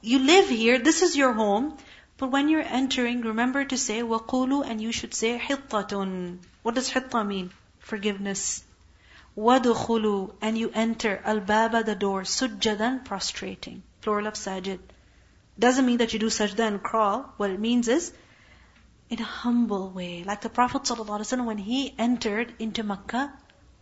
You 0.00 0.20
live 0.20 0.48
here. 0.48 0.78
This 0.78 1.02
is 1.02 1.16
your 1.16 1.32
home. 1.32 1.76
But 2.18 2.30
when 2.30 2.48
you're 2.48 2.62
entering, 2.62 3.22
remember 3.22 3.64
to 3.64 3.76
say 3.76 4.02
وَقُولُوا 4.02 4.64
And 4.64 4.80
you 4.80 4.92
should 4.92 5.12
say 5.12 5.38
حِطَّةٌ 5.38 6.38
What 6.62 6.76
does 6.76 6.88
hitta 6.88 7.24
mean? 7.24 7.50
Forgiveness. 7.80 8.62
وَدُخُلُوا 9.36 10.34
And 10.40 10.56
you 10.56 10.70
enter 10.72 11.20
al-baba, 11.24 11.82
the 11.82 11.96
door, 11.96 12.22
sujjadan, 12.22 13.04
prostrating. 13.04 13.82
Plural 14.02 14.28
of 14.28 14.34
sajid. 14.34 14.78
Doesn't 15.59 15.85
mean 15.85 15.97
that 15.97 16.13
you 16.13 16.19
do 16.19 16.27
sajda 16.27 16.67
and 16.67 16.81
crawl. 16.81 17.33
What 17.37 17.49
it 17.49 17.59
means 17.59 17.87
is, 17.87 18.11
in 19.09 19.19
a 19.19 19.23
humble 19.23 19.89
way. 19.89 20.23
Like 20.23 20.41
the 20.41 20.49
Prophet 20.49 20.83
ﷺ, 20.83 21.45
when 21.45 21.57
he 21.57 21.93
entered 21.97 22.53
into 22.59 22.83
Makkah, 22.83 23.33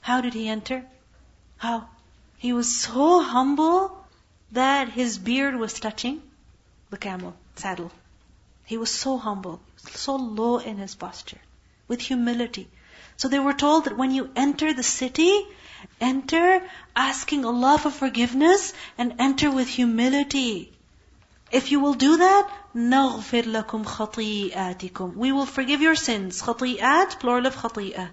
how 0.02 0.22
did 0.22 0.34
he 0.34 0.48
enter? 0.48 0.86
How? 1.58 1.90
He 2.38 2.54
was 2.54 2.74
so 2.76 3.22
humble 3.22 4.06
that 4.52 4.90
his 4.90 5.18
beard 5.18 5.56
was 5.56 5.80
touching 5.80 6.22
the 6.92 6.98
camel 6.98 7.34
saddle. 7.56 7.92
He 8.66 8.78
was 8.78 8.92
so 8.92 9.18
humble, 9.18 9.60
so 9.78 10.16
low 10.16 10.58
in 10.58 10.78
his 10.78 10.96
posture, 10.96 11.42
with 11.88 12.02
humility. 12.02 12.68
So 13.18 13.28
they 13.28 13.40
were 13.40 13.54
told 13.54 13.86
that 13.86 13.98
when 13.98 14.12
you 14.12 14.30
enter 14.36 14.74
the 14.74 14.84
city, 14.84 15.46
enter 16.00 16.62
asking 16.96 17.46
Allah 17.46 17.78
for 17.80 17.90
forgiveness 17.90 18.74
and 18.98 19.16
enter 19.20 19.52
with 19.52 19.68
humility. 19.68 20.72
If 21.55 21.73
you 21.73 21.81
will 21.81 21.95
do 21.95 22.19
that, 22.19 22.49
نَغْفِرْ 22.77 23.43
لَكُمْ 23.43 23.85
خَطِيئَاتِكُمْ 23.85 25.17
We 25.17 25.33
will 25.33 25.47
forgive 25.47 25.81
your 25.81 25.97
sins. 25.97 26.41
خطيئات, 26.41 27.19
plural 27.19 27.47
of 27.47 27.57
خطيئة. 27.57 28.11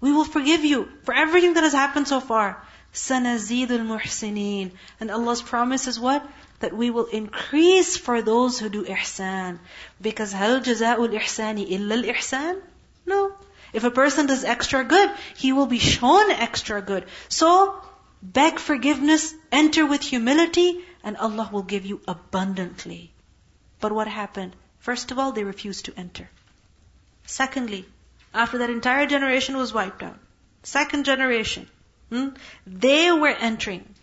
We 0.00 0.12
will 0.12 0.24
forgive 0.24 0.64
you 0.64 0.88
for 1.04 1.14
everything 1.14 1.54
that 1.54 1.64
has 1.64 1.72
happened 1.72 2.06
so 2.06 2.20
far. 2.20 2.62
سَنَزِيدُ 2.94 3.68
الْمُحْسِنِينَ 3.68 4.70
And 5.00 5.10
Allah's 5.10 5.42
promise 5.42 5.88
is 5.88 5.98
what? 5.98 6.24
That 6.60 6.76
we 6.76 6.90
will 6.90 7.06
increase 7.06 7.96
for 7.96 8.22
those 8.22 8.60
who 8.60 8.68
do 8.68 8.84
ihsan. 8.84 9.58
Because 10.00 10.32
هَلْ 10.32 10.62
جَزَاءُ 10.62 10.98
الْإِحْسَانِ 10.98 11.68
إِلَّا 11.68 12.04
الْإِحْسَانِ 12.04 12.60
No. 13.06 13.32
If 13.72 13.84
a 13.84 13.90
person 13.90 14.26
does 14.26 14.44
extra 14.44 14.84
good, 14.84 15.10
he 15.36 15.52
will 15.52 15.66
be 15.66 15.78
shown 15.78 16.30
extra 16.30 16.82
good. 16.82 17.06
So, 17.28 17.80
beg 18.21 18.59
forgiveness, 18.59 19.33
enter 19.51 19.85
with 19.85 20.01
humility, 20.01 20.83
and 21.03 21.17
Allah 21.17 21.49
will 21.51 21.63
give 21.63 21.85
you 21.85 22.01
abundantly. 22.07 23.11
But 23.79 23.91
what 23.91 24.07
happened? 24.07 24.55
First 24.79 25.11
of 25.11 25.19
all, 25.19 25.31
they 25.31 25.43
refused 25.43 25.85
to 25.85 25.93
enter. 25.97 26.29
Secondly, 27.25 27.85
after 28.33 28.59
that 28.59 28.69
entire 28.69 29.05
generation 29.05 29.57
was 29.57 29.73
wiped 29.73 30.03
out, 30.03 30.17
second 30.63 31.05
generation, 31.05 31.69
hmm, 32.09 32.29
they 32.65 33.11
were 33.11 33.27
entering 33.27 33.93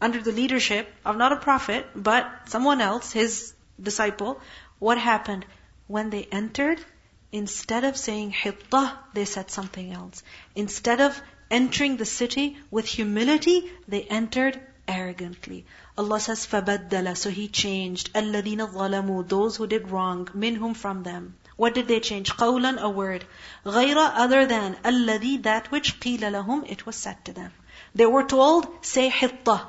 under 0.00 0.20
the 0.20 0.32
leadership 0.32 0.92
of 1.04 1.16
not 1.16 1.32
a 1.32 1.36
prophet, 1.36 1.86
but 1.94 2.30
someone 2.46 2.80
else, 2.80 3.12
his 3.12 3.54
disciple. 3.80 4.40
What 4.78 4.98
happened? 4.98 5.46
When 5.86 6.10
they 6.10 6.24
entered, 6.24 6.84
instead 7.32 7.84
of 7.84 7.96
saying 7.96 8.32
hittah, 8.32 8.96
they 9.12 9.24
said 9.24 9.50
something 9.50 9.92
else. 9.92 10.22
Instead 10.54 11.00
of 11.00 11.20
entering 11.53 11.97
the 11.97 12.05
city 12.05 12.57
with 12.71 12.85
humility, 12.85 13.71
they 13.87 14.03
entered 14.03 14.59
arrogantly. 14.87 15.65
Allah 15.97 16.19
says, 16.19 16.45
فَبَدَّلَ 16.47 17.15
So 17.15 17.29
He 17.29 17.47
changed. 17.47 18.13
الَّذِينَ 18.13 18.73
ظَلَمُوا 18.73 19.27
Those 19.27 19.57
who 19.57 19.67
did 19.67 19.89
wrong. 19.91 20.27
Minhum 20.33 20.75
from 20.75 21.03
them. 21.03 21.35
What 21.55 21.75
did 21.75 21.87
they 21.87 21.99
change? 21.99 22.31
قَوْلًا 22.31 22.77
A 22.79 22.89
word. 22.89 23.25
غَيْرَ 23.65 23.95
Other 23.97 24.45
than. 24.45 24.75
الَّذِي 24.83 25.43
That 25.43 25.71
which 25.71 25.99
قِيلَ 25.99 26.19
لَهُمْ 26.19 26.69
It 26.69 26.85
was 26.85 26.95
said 26.95 27.23
to 27.25 27.33
them. 27.33 27.51
They 27.93 28.05
were 28.05 28.23
told, 28.23 28.85
say 28.85 29.09
hitta. 29.09 29.67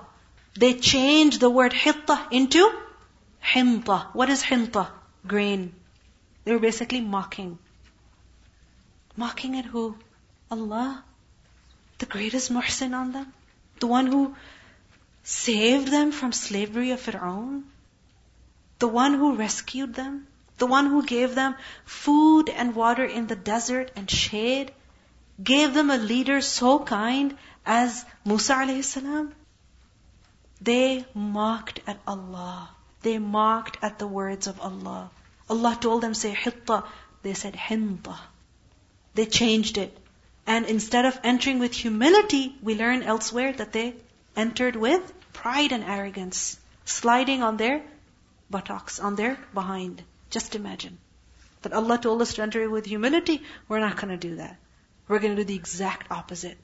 They 0.55 0.75
changed 0.75 1.41
the 1.41 1.51
word 1.51 1.73
hitta 1.73 2.29
into 2.31 2.71
hinta. 3.43 4.07
What 4.13 4.31
is 4.31 4.43
hinta? 4.43 4.89
Grain. 5.27 5.75
They 6.45 6.53
were 6.53 6.59
basically 6.59 7.01
mocking. 7.01 7.59
Mocking 9.17 9.57
at 9.57 9.65
who? 9.65 9.97
Allah. 10.51 11.05
the 11.98 12.06
greatest 12.06 12.52
muhsin 12.52 12.94
on 12.94 13.12
them. 13.12 13.34
The 13.80 13.88
one 13.88 14.08
who 14.08 14.36
saved 15.24 15.88
them 15.88 16.12
from 16.12 16.32
slavery 16.32 16.92
of 16.92 17.02
Fir'aun? 17.02 17.64
The 18.80 18.88
one 18.88 19.14
who 19.14 19.36
rescued 19.36 19.94
them? 19.94 20.28
The 20.58 20.68
one 20.68 20.88
who 20.88 21.06
gave 21.06 21.36
them 21.36 21.56
food 21.86 22.50
and 22.50 22.76
water 22.76 23.06
in 23.06 23.28
the 23.28 23.36
desert 23.36 23.92
and 23.96 24.10
shade? 24.10 24.74
Gave 25.44 25.74
them 25.74 25.90
a 25.90 25.98
leader 25.98 26.42
so 26.42 26.80
kind 26.80 27.38
as 27.66 28.06
Musa 28.24 28.54
alayhi 28.54 28.84
salam? 28.84 29.34
They 30.62 31.06
mocked 31.14 31.82
at 31.88 32.00
Allah. 32.08 32.70
They 33.02 33.18
mocked 33.18 33.78
at 33.82 34.00
the 34.00 34.08
words 34.08 34.48
of 34.48 34.60
Allah. 34.60 35.12
Allah 35.50 35.78
told 35.80 36.02
them, 36.02 36.14
say 36.14 36.34
hitta. 36.34 36.84
They 37.22 37.34
said 37.34 37.56
hinta. 37.56 38.18
They 39.14 39.26
changed 39.26 39.78
it. 39.78 39.98
And 40.47 40.67
instead 40.67 41.05
of 41.05 41.19
entering 41.23 41.59
with 41.59 41.75
humility, 41.75 42.57
we 42.63 42.75
learn 42.75 43.03
elsewhere 43.03 43.53
that 43.53 43.73
they 43.73 43.95
entered 44.37 44.77
with 44.77 45.13
pride 45.33 45.73
and 45.73 45.85
arrogance, 45.85 46.59
sliding 46.85 47.43
on 47.43 47.57
their 47.57 47.83
buttocks, 48.51 48.99
on 48.99 49.17
their 49.17 49.39
behind. 49.55 50.03
Just 50.29 50.55
imagine. 50.55 50.99
But 51.63 51.73
Allah 51.73 51.99
told 51.99 52.23
us 52.23 52.35
to 52.35 52.43
enter 52.43 52.69
with 52.69 52.87
humility. 52.87 53.43
We're 53.69 53.81
not 53.81 53.97
going 53.97 54.09
to 54.09 54.29
do 54.29 54.37
that. 54.37 54.59
We're 55.09 55.19
going 55.19 55.37
to 55.37 55.43
do 55.43 55.47
the 55.47 55.55
exact 55.55 56.11
opposite. 56.11 56.59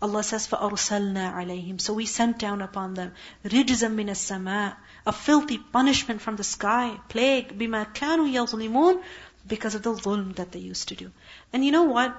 Allah 0.00 0.22
says, 0.22 0.46
فَأَرْسَلْنَا 0.46 1.34
عَلَيْهِمْ 1.34 1.80
So 1.80 1.92
we 1.92 2.06
sent 2.06 2.38
down 2.38 2.62
upon 2.62 2.94
them, 2.94 3.14
رِجْزًا 3.44 3.92
مِنَ 3.92 4.08
السَّمَاءِ 4.08 4.76
A 5.06 5.12
filthy 5.12 5.58
punishment 5.58 6.20
from 6.20 6.36
the 6.36 6.44
sky, 6.44 7.00
plague, 7.08 7.58
بِمَا 7.58 7.92
كَانُوا 7.94 8.32
يَظْلِمُونَ 8.32 9.02
Because 9.46 9.74
of 9.74 9.82
the 9.82 9.92
dhulm 9.92 10.36
that 10.36 10.52
they 10.52 10.60
used 10.60 10.88
to 10.88 10.94
do. 10.94 11.10
And 11.52 11.64
you 11.64 11.72
know 11.72 11.84
what? 11.84 12.16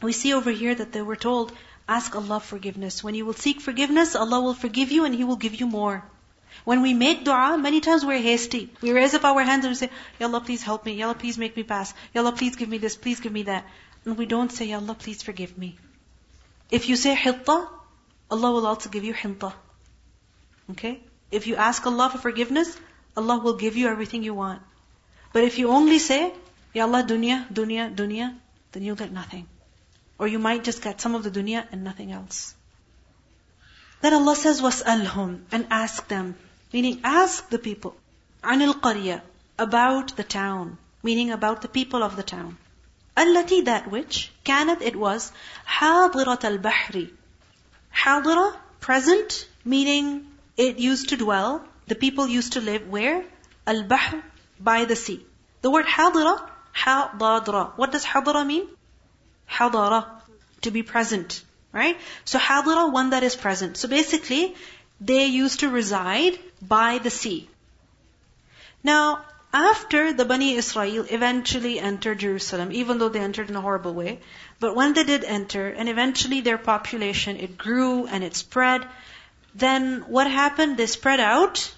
We 0.00 0.12
see 0.12 0.32
over 0.34 0.50
here 0.50 0.74
that 0.74 0.92
they 0.92 1.02
were 1.02 1.16
told, 1.16 1.52
Ask 1.88 2.14
Allah 2.14 2.38
forgiveness. 2.40 3.02
When 3.02 3.14
you 3.14 3.24
will 3.24 3.32
seek 3.32 3.60
forgiveness, 3.60 4.14
Allah 4.14 4.40
will 4.40 4.54
forgive 4.54 4.92
you 4.92 5.04
and 5.04 5.14
He 5.14 5.24
will 5.24 5.36
give 5.36 5.54
you 5.54 5.66
more. 5.66 6.04
When 6.64 6.82
we 6.82 6.92
make 6.92 7.24
dua, 7.24 7.56
many 7.56 7.80
times 7.80 8.04
we're 8.04 8.20
hasty. 8.20 8.70
We 8.82 8.92
raise 8.92 9.14
up 9.14 9.24
our 9.24 9.42
hands 9.42 9.64
and 9.64 9.72
we 9.72 9.76
say, 9.76 9.90
Ya 10.20 10.26
Allah, 10.26 10.40
please 10.40 10.62
help 10.62 10.84
me. 10.84 10.92
Ya 10.92 11.06
Allah, 11.06 11.14
please 11.14 11.38
make 11.38 11.56
me 11.56 11.62
pass. 11.62 11.94
Ya 12.14 12.20
Allah, 12.20 12.32
please 12.32 12.56
give 12.56 12.68
me 12.68 12.78
this. 12.78 12.96
Please 12.96 13.20
give 13.20 13.32
me 13.32 13.44
that. 13.44 13.64
And 14.04 14.18
we 14.18 14.26
don't 14.26 14.52
say, 14.52 14.66
Ya 14.66 14.78
Allah, 14.78 14.94
please 14.94 15.22
forgive 15.22 15.56
me. 15.56 15.78
If 16.70 16.88
you 16.88 16.96
say 16.96 17.14
hitta, 17.14 17.68
Allah 18.30 18.52
will 18.52 18.66
also 18.66 18.90
give 18.90 19.04
you 19.04 19.14
hinta. 19.14 19.52
Okay? 20.72 21.00
If 21.30 21.46
you 21.46 21.56
ask 21.56 21.86
Allah 21.86 22.10
for 22.10 22.18
forgiveness, 22.18 22.78
Allah 23.16 23.38
will 23.38 23.56
give 23.56 23.76
you 23.76 23.88
everything 23.88 24.22
you 24.22 24.34
want. 24.34 24.60
But 25.32 25.44
if 25.44 25.58
you 25.58 25.68
only 25.68 25.98
say, 25.98 26.32
Ya 26.74 26.84
Allah, 26.84 27.02
dunya, 27.02 27.46
dunya, 27.48 27.94
dunya, 27.94 28.36
then 28.72 28.82
you'll 28.82 28.96
get 28.96 29.12
nothing. 29.12 29.46
Or 30.17 30.27
you 30.27 30.39
might 30.39 30.63
just 30.63 30.81
get 30.81 31.01
some 31.01 31.15
of 31.15 31.23
the 31.23 31.31
dunya 31.31 31.65
and 31.71 31.83
nothing 31.83 32.11
else. 32.11 32.55
Then 34.01 34.13
Allah 34.13 34.35
says, 34.35 34.61
وَاسْأَلْهُمْ 34.61 35.41
And 35.51 35.67
ask 35.69 36.07
them. 36.07 36.35
Meaning, 36.71 37.01
ask 37.03 37.49
the 37.49 37.59
people. 37.59 37.95
عَنِ 38.43 38.73
الْقَرْيَةِ 38.73 39.21
About 39.57 40.15
the 40.17 40.23
town. 40.23 40.77
Meaning 41.03 41.31
about 41.31 41.61
the 41.61 41.67
people 41.67 42.03
of 42.03 42.15
the 42.15 42.23
town. 42.23 42.57
التي 43.17 43.65
that 43.65 43.89
which 43.91 44.31
كانت 44.43 44.81
it 44.81 44.95
was 44.95 45.31
حاضرة 45.65 46.39
البحر 46.43 47.07
حاضرة 47.91 48.57
present 48.81 49.45
meaning 49.63 50.25
it 50.57 50.79
used 50.79 51.09
to 51.09 51.17
dwell 51.17 51.63
the 51.87 51.95
people 51.95 52.27
used 52.27 52.53
to 52.53 52.61
live 52.61 52.87
where 52.89 53.23
البحر 53.67 54.23
by 54.59 54.85
the 54.85 54.95
sea 54.95 55.23
the 55.61 55.69
word 55.69 55.85
حاضرة 55.85 56.49
حاضرة 56.73 57.73
what 57.77 57.91
does 57.91 58.03
حاضرة 58.03 58.43
mean 58.47 58.67
Hadara, 59.50 60.06
to 60.62 60.70
be 60.70 60.82
present. 60.82 61.42
Right? 61.72 61.98
So 62.24 62.38
hadira, 62.38 62.90
one 62.90 63.10
that 63.10 63.22
is 63.22 63.36
present. 63.36 63.76
So 63.76 63.88
basically, 63.88 64.54
they 65.00 65.26
used 65.26 65.60
to 65.60 65.68
reside 65.68 66.38
by 66.62 66.98
the 66.98 67.10
sea. 67.10 67.48
Now, 68.82 69.24
after 69.52 70.12
the 70.12 70.24
Bani 70.24 70.54
Israel 70.54 71.06
eventually 71.08 71.78
entered 71.78 72.18
Jerusalem, 72.18 72.70
even 72.72 72.98
though 72.98 73.08
they 73.08 73.20
entered 73.20 73.48
in 73.48 73.56
a 73.56 73.60
horrible 73.60 73.94
way, 73.94 74.20
but 74.60 74.74
when 74.74 74.92
they 74.92 75.04
did 75.04 75.24
enter, 75.24 75.68
and 75.68 75.88
eventually 75.88 76.40
their 76.40 76.58
population, 76.58 77.36
it 77.36 77.56
grew 77.56 78.06
and 78.06 78.22
it 78.22 78.36
spread, 78.36 78.86
then 79.54 80.02
what 80.08 80.30
happened? 80.30 80.76
They 80.76 80.86
spread 80.86 81.20
out, 81.20 81.72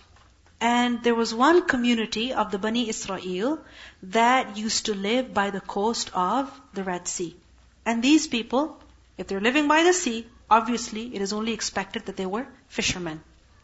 and 0.61 1.03
there 1.03 1.15
was 1.15 1.33
one 1.33 1.67
community 1.67 2.33
of 2.33 2.51
the 2.51 2.59
Bani 2.59 2.89
Israel 2.89 3.61
that 4.03 4.57
used 4.57 4.87
to 4.87 4.95
live 4.95 5.33
by 5.33 5.51
the 5.51 5.61
coast 5.61 6.11
of 6.13 6.51
the 6.75 6.85
Red 6.85 7.07
Sea. 7.07 7.37
And 7.85 8.03
these 8.03 8.27
people, 8.27 8.79
if 9.17 9.27
they're 9.27 9.41
living 9.41 9.69
by 9.69 9.83
the 9.83 9.93
sea, 9.93 10.27
obviously 10.51 11.15
it 11.15 11.23
is 11.23 11.33
only 11.33 11.53
expected 11.53 12.07
that 12.07 12.17
they 12.17 12.27
were 12.27 12.47
fishermen. 12.69 13.23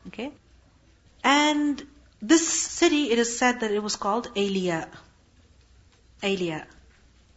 Okay? 0.09 0.33
And 1.23 1.87
this 2.23 2.49
city, 2.49 3.11
it 3.11 3.19
is 3.19 3.39
said 3.39 3.61
that 3.61 3.71
it 3.71 3.83
was 3.83 3.97
called 3.97 4.31
Alia. 4.37 4.89
Alia. 6.23 6.67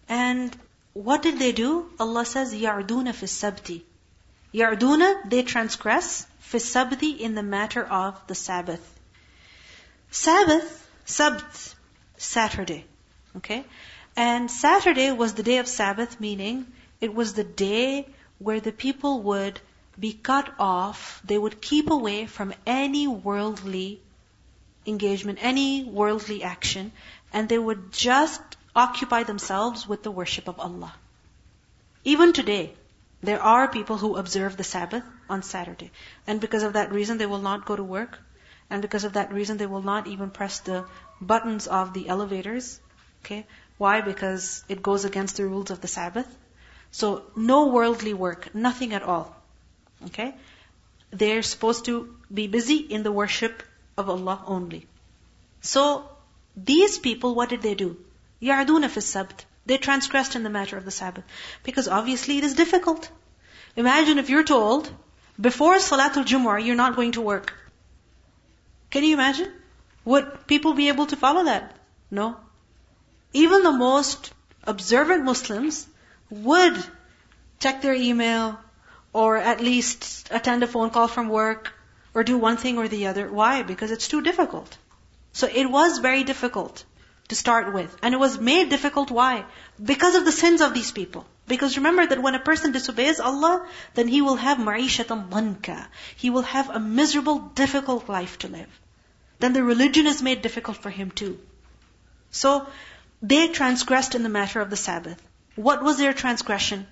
And 0.07 0.55
what 0.93 1.21
did 1.21 1.39
they 1.39 1.51
do? 1.51 1.89
Allah 1.99 2.25
says, 2.25 2.53
Ya'duna 2.53 3.13
fi 3.13 3.25
sabti. 3.25 3.81
Ya'duna, 4.53 5.29
they 5.29 5.43
transgress, 5.43 6.25
fi 6.39 6.57
sabti, 6.57 7.19
in 7.19 7.35
the 7.35 7.43
matter 7.43 7.83
of 7.83 8.19
the 8.27 8.35
Sabbath. 8.35 8.99
Sabbath, 10.11 10.87
sabt, 11.05 11.75
Saturday. 12.17 12.85
Okay? 13.37 13.63
And 14.19 14.51
Saturday 14.51 15.13
was 15.13 15.33
the 15.33 15.43
day 15.43 15.59
of 15.59 15.67
Sabbath, 15.69 16.19
meaning 16.19 16.67
it 16.99 17.13
was 17.15 17.35
the 17.35 17.45
day 17.45 18.05
where 18.37 18.59
the 18.59 18.73
people 18.73 19.21
would 19.21 19.61
be 19.97 20.11
cut 20.11 20.53
off, 20.59 21.21
they 21.23 21.37
would 21.37 21.61
keep 21.61 21.89
away 21.89 22.25
from 22.25 22.53
any 22.65 23.07
worldly 23.07 24.01
engagement, 24.85 25.39
any 25.41 25.85
worldly 25.85 26.43
action, 26.43 26.91
and 27.31 27.47
they 27.47 27.57
would 27.57 27.93
just 27.93 28.41
occupy 28.75 29.23
themselves 29.23 29.87
with 29.87 30.03
the 30.03 30.11
worship 30.11 30.49
of 30.49 30.59
Allah. 30.59 30.93
Even 32.03 32.33
today, 32.33 32.73
there 33.23 33.41
are 33.41 33.69
people 33.69 33.97
who 33.97 34.17
observe 34.17 34.57
the 34.57 34.65
Sabbath 34.65 35.05
on 35.29 35.43
Saturday. 35.43 35.91
And 36.27 36.41
because 36.41 36.63
of 36.63 36.73
that 36.73 36.91
reason, 36.91 37.19
they 37.19 37.25
will 37.25 37.45
not 37.47 37.63
go 37.63 37.77
to 37.77 37.83
work. 37.95 38.19
And 38.69 38.81
because 38.81 39.05
of 39.05 39.13
that 39.13 39.31
reason, 39.31 39.55
they 39.55 39.71
will 39.77 39.81
not 39.93 40.07
even 40.07 40.29
press 40.29 40.59
the 40.59 40.83
buttons 41.21 41.67
of 41.67 41.93
the 41.93 42.09
elevators. 42.09 42.81
Okay? 43.23 43.45
Why? 43.78 44.00
Because 44.00 44.64
it 44.68 44.82
goes 44.82 45.04
against 45.04 45.36
the 45.36 45.46
rules 45.46 45.70
of 45.70 45.80
the 45.80 45.88
Sabbath. 45.88 46.26
So, 46.90 47.22
no 47.34 47.66
worldly 47.66 48.14
work, 48.14 48.54
nothing 48.54 48.92
at 48.94 49.02
all. 49.02 49.36
Okay? 50.06 50.34
They're 51.10 51.42
supposed 51.42 51.86
to 51.86 52.16
be 52.32 52.46
busy 52.46 52.76
in 52.76 53.02
the 53.02 53.12
worship 53.12 53.62
of 53.96 54.08
Allah 54.08 54.42
only. 54.46 54.86
So, 55.60 56.08
these 56.56 56.98
people, 56.98 57.34
what 57.34 57.48
did 57.48 57.62
they 57.62 57.74
do? 57.74 57.96
يَعْدُونَ 58.42 58.84
فِي 58.94 59.02
السَّبْتِ 59.02 59.44
They 59.66 59.78
transgressed 59.78 60.36
in 60.36 60.42
the 60.44 60.50
matter 60.50 60.76
of 60.76 60.84
the 60.84 60.90
Sabbath. 60.90 61.24
Because 61.64 61.88
obviously 61.88 62.38
it 62.38 62.44
is 62.44 62.54
difficult. 62.54 63.10
Imagine 63.76 64.18
if 64.18 64.30
you're 64.30 64.44
told, 64.44 64.90
before 65.40 65.76
Salatul 65.76 66.24
Jumu'ah, 66.24 66.64
you're 66.64 66.76
not 66.76 66.94
going 66.94 67.12
to 67.12 67.20
work. 67.20 67.54
Can 68.90 69.02
you 69.02 69.14
imagine? 69.14 69.50
Would 70.04 70.46
people 70.46 70.74
be 70.74 70.88
able 70.88 71.06
to 71.06 71.16
follow 71.16 71.44
that? 71.44 71.76
No. 72.10 72.36
Even 73.33 73.63
the 73.63 73.71
most 73.71 74.33
observant 74.63 75.23
Muslims 75.23 75.87
would 76.29 76.83
check 77.59 77.81
their 77.81 77.93
email, 77.93 78.59
or 79.13 79.37
at 79.37 79.61
least 79.61 80.27
attend 80.31 80.63
a 80.63 80.67
phone 80.67 80.89
call 80.89 81.07
from 81.07 81.29
work, 81.29 81.73
or 82.13 82.23
do 82.23 82.37
one 82.37 82.57
thing 82.57 82.77
or 82.77 82.87
the 82.87 83.07
other. 83.07 83.31
Why? 83.31 83.63
Because 83.63 83.91
it's 83.91 84.07
too 84.07 84.21
difficult. 84.21 84.77
So 85.33 85.47
it 85.47 85.69
was 85.69 85.99
very 85.99 86.23
difficult 86.23 86.83
to 87.29 87.35
start 87.35 87.73
with. 87.73 87.95
And 88.01 88.13
it 88.13 88.17
was 88.17 88.39
made 88.39 88.69
difficult. 88.69 89.11
Why? 89.11 89.45
Because 89.81 90.15
of 90.15 90.25
the 90.25 90.31
sins 90.31 90.61
of 90.61 90.73
these 90.73 90.91
people. 90.91 91.25
Because 91.47 91.77
remember 91.77 92.05
that 92.05 92.21
when 92.21 92.35
a 92.35 92.39
person 92.39 92.71
disobeys 92.71 93.19
Allah, 93.19 93.67
then 93.93 94.07
he 94.07 94.21
will 94.21 94.35
have 94.35 94.57
ma'ishatan 94.57 95.29
danka. 95.29 95.87
He 96.15 96.29
will 96.29 96.43
have 96.43 96.69
a 96.69 96.79
miserable, 96.79 97.39
difficult 97.39 98.09
life 98.09 98.37
to 98.39 98.47
live. 98.47 98.79
Then 99.39 99.53
the 99.53 99.63
religion 99.63 100.07
is 100.07 100.21
made 100.21 100.41
difficult 100.41 100.77
for 100.77 100.89
him 100.89 101.11
too. 101.11 101.39
So, 102.31 102.67
they 103.21 103.47
transgressed 103.49 104.15
in 104.15 104.23
the 104.23 104.29
matter 104.29 104.61
of 104.61 104.69
the 104.69 104.77
Sabbath. 104.77 105.21
What 105.55 105.83
was 105.83 105.97
their 105.97 106.13
transgression? 106.13 106.87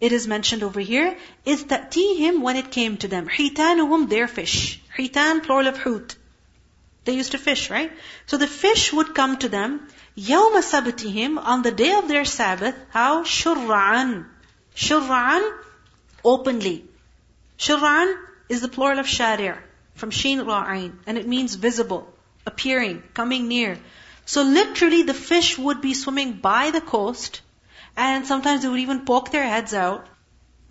It 0.00 0.12
is 0.12 0.26
mentioned 0.26 0.62
over 0.62 0.80
here. 0.80 1.16
It's 1.44 1.64
him 1.94 2.42
when 2.42 2.56
it 2.56 2.70
came 2.70 2.96
to 2.98 3.08
them. 3.08 3.28
Hitanuhum, 3.28 4.08
their 4.08 4.28
fish. 4.28 4.80
Hitan, 4.96 5.42
plural 5.42 5.68
of 5.68 5.78
hut. 5.78 6.16
They 7.04 7.14
used 7.14 7.32
to 7.32 7.38
fish, 7.38 7.70
right? 7.70 7.92
So 8.26 8.36
the 8.36 8.46
fish 8.46 8.92
would 8.92 9.14
come 9.14 9.38
to 9.38 9.48
them. 9.48 9.88
Yawma 10.16 10.62
sabatihim, 10.62 11.38
on 11.38 11.62
the 11.62 11.72
day 11.72 11.92
of 11.92 12.08
their 12.08 12.24
Sabbath. 12.24 12.74
How? 12.90 13.22
shurran, 13.22 14.26
shurran, 14.74 15.50
openly. 16.24 16.84
Shurran 17.58 18.16
is 18.48 18.60
the 18.60 18.68
plural 18.68 18.98
of 18.98 19.06
sharir, 19.06 19.58
from 19.94 20.10
shin 20.10 20.40
ra'ain, 20.40 20.98
and 21.06 21.16
it 21.16 21.26
means 21.26 21.54
visible, 21.54 22.12
appearing, 22.44 23.02
coming 23.14 23.48
near. 23.48 23.78
So 24.26 24.42
literally 24.42 25.02
the 25.04 25.14
fish 25.14 25.56
would 25.56 25.80
be 25.80 25.94
swimming 25.94 26.32
by 26.34 26.72
the 26.72 26.80
coast, 26.80 27.40
and 27.96 28.26
sometimes 28.26 28.62
they 28.62 28.68
would 28.68 28.80
even 28.80 29.04
poke 29.04 29.30
their 29.30 29.44
heads 29.44 29.72
out, 29.72 30.08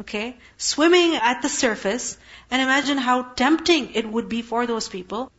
okay, 0.02 0.38
swimming 0.58 1.16
at 1.16 1.42
the 1.42 1.48
surface, 1.48 2.18
and 2.52 2.62
imagine 2.62 2.98
how 2.98 3.22
tempting 3.24 3.94
it 3.94 4.08
would 4.08 4.28
be 4.28 4.42
for 4.42 4.68
those 4.68 4.90
people. 4.90 5.32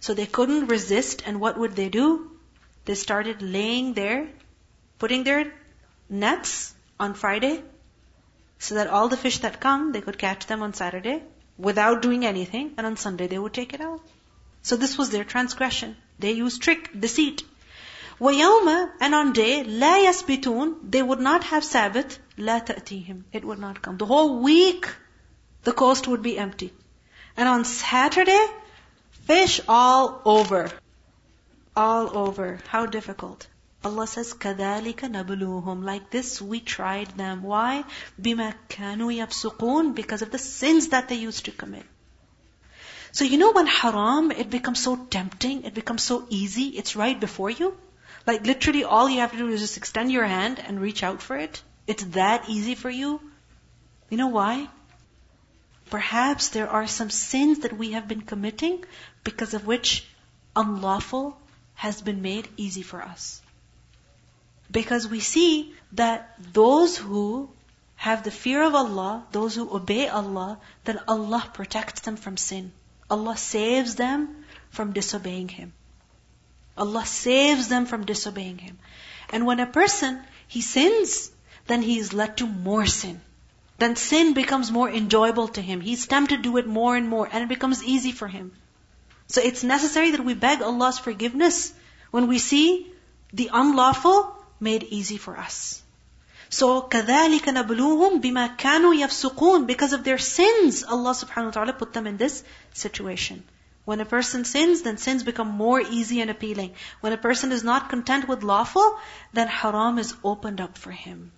So 0.00 0.12
they 0.12 0.26
couldn't 0.26 0.66
resist, 0.66 1.22
and 1.26 1.40
what 1.40 1.58
would 1.58 1.74
they 1.74 1.88
do? 1.88 2.30
They 2.84 2.94
started 2.94 3.40
laying 3.40 3.94
there, 3.94 4.28
putting 4.98 5.24
their 5.24 5.52
nets 6.10 6.74
on 7.00 7.14
Friday, 7.14 7.62
so 8.58 8.74
that 8.74 8.88
all 8.88 9.08
the 9.08 9.16
fish 9.16 9.38
that 9.38 9.60
come, 9.60 9.92
they 9.92 10.02
could 10.02 10.18
catch 10.18 10.46
them 10.46 10.62
on 10.62 10.74
Saturday 10.74 11.22
without 11.56 12.02
doing 12.02 12.26
anything, 12.26 12.74
and 12.76 12.86
on 12.86 12.96
Sunday 12.96 13.28
they 13.28 13.38
would 13.38 13.54
take 13.54 13.72
it 13.72 13.80
out. 13.80 14.02
So 14.60 14.76
this 14.76 14.98
was 14.98 15.08
their 15.08 15.24
transgression. 15.24 15.96
They 16.19 16.31
used 16.33 16.61
trick, 16.61 16.89
deceit. 16.99 17.43
وَيَوْمَ 18.19 18.91
And 18.99 19.15
on 19.15 19.33
day, 19.33 19.63
لَا 19.63 20.07
يَسْبِتُونَ 20.07 20.91
They 20.91 21.01
would 21.01 21.19
not 21.19 21.43
have 21.45 21.63
Sabbath, 21.63 22.19
لَا 22.37 22.63
تَأْتِيهِمْ 22.63 23.23
It 23.33 23.43
would 23.43 23.57
not 23.57 23.81
come. 23.81 23.97
The 23.97 24.05
whole 24.05 24.39
week, 24.39 24.87
the 25.63 25.73
coast 25.73 26.07
would 26.07 26.21
be 26.21 26.37
empty. 26.37 26.71
And 27.35 27.49
on 27.49 27.65
Saturday, 27.65 28.45
fish 29.25 29.59
all 29.67 30.21
over. 30.25 30.69
All 31.75 32.15
over. 32.15 32.59
How 32.67 32.85
difficult. 32.85 33.47
Allah 33.83 34.05
says, 34.05 34.35
كَذَلِكَ 34.35 34.99
نَبْلُوهُمْ 35.17 35.83
Like 35.83 36.11
this 36.11 36.39
we 36.39 36.59
tried 36.59 37.07
them. 37.17 37.41
Why? 37.41 37.83
بِمَا 38.21 38.53
كَانُوا 38.69 39.11
يَفْسُقُونَ 39.25 39.95
Because 39.95 40.21
of 40.21 40.29
the 40.29 40.37
sins 40.37 40.89
that 40.89 41.09
they 41.09 41.15
used 41.15 41.45
to 41.45 41.51
commit. 41.51 41.85
So 43.16 43.24
you 43.24 43.38
know 43.38 43.52
when 43.52 43.66
haram, 43.66 44.30
it 44.30 44.50
becomes 44.50 44.82
so 44.82 44.94
tempting, 44.94 45.64
it 45.64 45.72
becomes 45.72 46.02
so 46.02 46.26
easy, 46.28 46.64
it's 46.80 46.96
right 46.96 47.18
before 47.18 47.48
you? 47.48 47.74
Like 48.26 48.44
literally 48.44 48.84
all 48.84 49.08
you 49.08 49.20
have 49.20 49.32
to 49.32 49.38
do 49.38 49.48
is 49.48 49.62
just 49.62 49.78
extend 49.78 50.12
your 50.12 50.26
hand 50.26 50.58
and 50.58 50.78
reach 50.78 51.02
out 51.02 51.22
for 51.22 51.34
it. 51.34 51.62
It's 51.86 52.04
that 52.18 52.50
easy 52.50 52.74
for 52.74 52.90
you. 52.90 53.22
You 54.10 54.18
know 54.18 54.26
why? 54.26 54.68
Perhaps 55.88 56.50
there 56.50 56.68
are 56.68 56.86
some 56.86 57.08
sins 57.08 57.60
that 57.60 57.78
we 57.78 57.92
have 57.92 58.06
been 58.06 58.20
committing 58.20 58.84
because 59.24 59.54
of 59.54 59.66
which 59.66 60.06
unlawful 60.54 61.40
has 61.72 62.02
been 62.02 62.20
made 62.20 62.46
easy 62.58 62.82
for 62.82 63.00
us. 63.00 63.40
Because 64.70 65.08
we 65.08 65.20
see 65.20 65.74
that 65.92 66.34
those 66.52 66.98
who 66.98 67.48
have 67.94 68.24
the 68.24 68.30
fear 68.30 68.62
of 68.62 68.74
Allah, 68.74 69.26
those 69.32 69.54
who 69.54 69.74
obey 69.74 70.06
Allah, 70.06 70.58
then 70.84 71.00
Allah 71.08 71.48
protects 71.54 72.02
them 72.02 72.16
from 72.16 72.36
sin. 72.36 72.72
Allah 73.10 73.36
saves 73.36 73.94
them 73.94 74.44
from 74.70 74.92
disobeying 74.92 75.48
Him. 75.48 75.72
Allah 76.76 77.06
saves 77.06 77.68
them 77.68 77.86
from 77.86 78.04
disobeying 78.04 78.58
Him. 78.58 78.78
And 79.30 79.46
when 79.46 79.60
a 79.60 79.66
person, 79.66 80.22
he 80.46 80.60
sins, 80.60 81.30
then 81.66 81.82
he 81.82 81.98
is 81.98 82.12
led 82.12 82.36
to 82.38 82.46
more 82.46 82.86
sin. 82.86 83.20
Then 83.78 83.96
sin 83.96 84.32
becomes 84.32 84.70
more 84.70 84.88
enjoyable 84.88 85.48
to 85.48 85.60
him. 85.60 85.80
He's 85.80 86.06
tempted 86.06 86.36
to 86.36 86.42
do 86.42 86.56
it 86.56 86.66
more 86.66 86.96
and 86.96 87.08
more, 87.08 87.28
and 87.30 87.42
it 87.42 87.48
becomes 87.48 87.84
easy 87.84 88.12
for 88.12 88.28
him. 88.28 88.52
So 89.28 89.42
it's 89.42 89.64
necessary 89.64 90.12
that 90.12 90.24
we 90.24 90.34
beg 90.34 90.62
Allah's 90.62 90.98
forgiveness 90.98 91.74
when 92.10 92.28
we 92.28 92.38
see 92.38 92.90
the 93.32 93.50
unlawful 93.52 94.34
made 94.60 94.84
easy 94.84 95.18
for 95.18 95.36
us. 95.36 95.82
So, 96.49 96.81
كَذَلِكَ 96.81 97.43
نَبْلُوهُمْ 97.43 98.21
بِمَا 98.21 98.57
كَانُوا 98.57 98.93
يَفْسُقُونَ 98.93 99.67
Because 99.67 99.93
of 99.93 100.03
their 100.03 100.17
sins, 100.17 100.83
Allah 100.83 101.11
subhanahu 101.11 101.45
wa 101.45 101.51
ta'ala 101.51 101.73
put 101.73 101.93
them 101.93 102.07
in 102.07 102.17
this 102.17 102.43
situation. 102.73 103.43
When 103.85 104.01
a 104.01 104.05
person 104.05 104.45
sins, 104.45 104.81
then 104.81 104.97
sins 104.97 105.23
become 105.23 105.47
more 105.47 105.79
easy 105.79 106.21
and 106.21 106.29
appealing. 106.29 106.73
When 106.99 107.13
a 107.13 107.17
person 107.17 107.51
is 107.51 107.63
not 107.63 107.89
content 107.89 108.27
with 108.27 108.43
lawful, 108.43 108.99
then 109.33 109.47
haram 109.47 109.97
is 109.97 110.13
opened 110.23 110.61
up 110.61 110.77
for 110.77 110.91
him. 110.91 111.31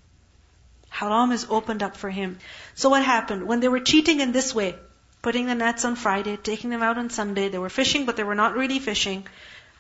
Haram 0.90 1.32
is 1.32 1.48
opened 1.50 1.84
up 1.84 1.96
for 1.96 2.10
him. 2.10 2.40
So 2.76 2.90
what 2.90 3.04
happened? 3.04 3.48
When 3.48 3.60
they 3.60 3.70
were 3.70 3.80
cheating 3.80 4.20
in 4.20 4.32
this 4.32 4.54
way, 4.54 4.76
putting 5.22 5.46
the 5.46 5.56
nets 5.56 5.86
on 5.86 5.96
Friday, 5.96 6.38
taking 6.38 6.70
them 6.70 6.84
out 6.84 6.98
on 6.98 7.10
Sunday, 7.10 7.50
they 7.50 7.58
were 7.58 7.70
fishing, 7.70 8.06
but 8.06 8.18
they 8.18 8.24
were 8.24 8.36
not 8.36 8.56
really 8.56 8.80
fishing. 8.80 9.26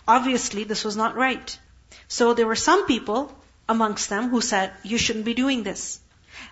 Obviously, 0.07 0.63
this 0.63 0.83
was 0.83 0.95
not 0.95 1.15
right. 1.15 1.57
So 2.07 2.33
there 2.33 2.47
were 2.47 2.55
some 2.55 2.87
people 2.87 3.31
amongst 3.67 4.09
them 4.09 4.29
who 4.29 4.41
said, 4.41 4.71
you 4.83 4.97
shouldn't 4.97 5.25
be 5.25 5.33
doing 5.33 5.63
this. 5.63 5.99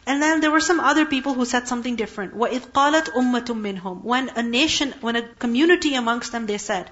And 0.05 0.21
then 0.21 0.41
there 0.41 0.51
were 0.51 0.61
some 0.61 0.79
other 0.79 1.05
people 1.05 1.33
who 1.33 1.45
said 1.45 1.67
something 1.67 1.95
different. 1.95 2.35
وَإِذْ 2.35 2.71
قَالَتْ 2.71 3.13
أُمَّةٌ 3.13 3.45
مِّنْهُمْ 3.45 4.03
When 4.03 4.29
a 4.29 4.43
nation, 4.43 4.93
when 5.01 5.15
a 5.15 5.21
community 5.21 5.95
amongst 5.95 6.31
them, 6.31 6.45
they 6.45 6.57
said, 6.57 6.89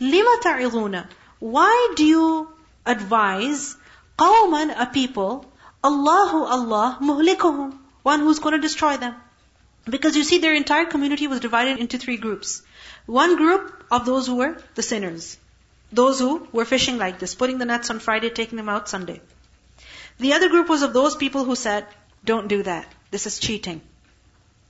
لِمَ 0.00 0.40
تَعِظُونَ 0.42 1.06
Why 1.38 1.94
do 1.96 2.04
you 2.04 2.48
advise 2.84 3.76
قَوْمًا 4.18 4.74
a 4.80 4.86
people, 4.86 5.46
Allahu 5.84 6.44
Allah 6.44 6.98
muhlikuhum, 7.00 7.78
one 8.02 8.20
who's 8.20 8.38
going 8.38 8.54
to 8.54 8.60
destroy 8.60 8.96
them? 8.96 9.14
Because 9.84 10.16
you 10.16 10.24
see, 10.24 10.38
their 10.38 10.54
entire 10.54 10.86
community 10.86 11.26
was 11.28 11.40
divided 11.40 11.78
into 11.78 11.98
three 11.98 12.16
groups. 12.16 12.62
One 13.06 13.36
group 13.36 13.84
of 13.90 14.04
those 14.04 14.26
who 14.26 14.36
were 14.36 14.60
the 14.74 14.82
sinners. 14.82 15.38
Those 15.91 16.19
who 16.19 16.47
were 16.51 16.65
fishing 16.65 16.97
like 16.97 17.19
this, 17.19 17.35
putting 17.35 17.57
the 17.57 17.65
nets 17.65 17.89
on 17.89 17.99
Friday, 17.99 18.29
taking 18.29 18.57
them 18.57 18.69
out 18.69 18.87
Sunday. 18.87 19.21
The 20.19 20.33
other 20.33 20.49
group 20.49 20.69
was 20.69 20.83
of 20.83 20.93
those 20.93 21.15
people 21.15 21.43
who 21.43 21.55
said, 21.55 21.85
don't 22.23 22.47
do 22.47 22.63
that. 22.63 22.87
This 23.09 23.25
is 23.25 23.39
cheating. 23.39 23.81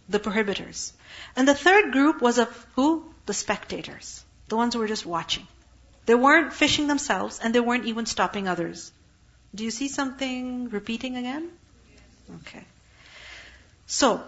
The 0.09 0.19
prohibitors. 0.19 0.93
And 1.35 1.47
the 1.47 1.53
third 1.53 1.91
group 1.91 2.21
was 2.21 2.37
of 2.37 2.65
who? 2.75 3.05
The 3.25 3.33
spectators. 3.33 4.23
The 4.47 4.55
ones 4.55 4.73
who 4.73 4.79
were 4.79 4.87
just 4.87 5.05
watching. 5.05 5.47
They 6.05 6.15
weren't 6.15 6.53
fishing 6.53 6.87
themselves 6.87 7.39
and 7.39 7.53
they 7.53 7.59
weren't 7.59 7.85
even 7.85 8.05
stopping 8.05 8.47
others. 8.47 8.91
Do 9.53 9.63
you 9.63 9.71
see 9.71 9.87
something 9.89 10.69
repeating 10.69 11.17
again? 11.17 11.49
Okay. 12.41 12.63
So, 13.85 14.23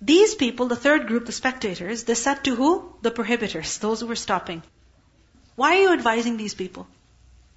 these 0.00 0.34
people, 0.34 0.66
the 0.66 0.76
third 0.76 1.06
group, 1.06 1.26
the 1.26 1.32
spectators, 1.32 2.04
they 2.04 2.14
said 2.14 2.42
to 2.44 2.56
who? 2.56 2.94
The 3.02 3.10
prohibitors, 3.10 3.78
those 3.78 4.00
who 4.00 4.06
were 4.06 4.16
stopping. 4.16 4.62
Why 5.55 5.77
are 5.77 5.81
you 5.81 5.93
advising 5.93 6.37
these 6.37 6.53
people? 6.53 6.87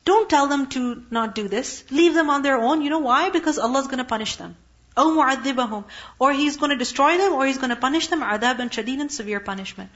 Don't 0.05 0.29
tell 0.31 0.47
them 0.47 0.67
to 0.69 1.05
not 1.11 1.35
do 1.35 1.49
this. 1.49 1.85
Leave 1.91 2.15
them 2.15 2.31
on 2.31 2.43
their 2.43 2.57
own. 2.57 2.83
You 2.83 2.91
know 2.91 3.01
why? 3.01 3.31
Because 3.31 3.59
Allah 3.59 3.81
is 3.81 3.87
going 3.87 3.99
to 3.99 4.05
punish 4.05 4.37
them. 4.37 4.57
أو 4.97 5.15
معذبهم. 5.17 5.85
Or 6.19 6.33
He's 6.33 6.57
going 6.57 6.71
to 6.71 6.77
destroy 6.77 7.17
them, 7.19 7.33
or 7.33 7.47
He's 7.47 7.59
going 7.59 7.71
to 7.71 7.77
punish 7.77 8.09
them, 8.09 8.23
عذاب 8.23 8.61
and 8.61 9.01
and 9.01 9.13
severe 9.13 9.41
punishment. 9.41 9.91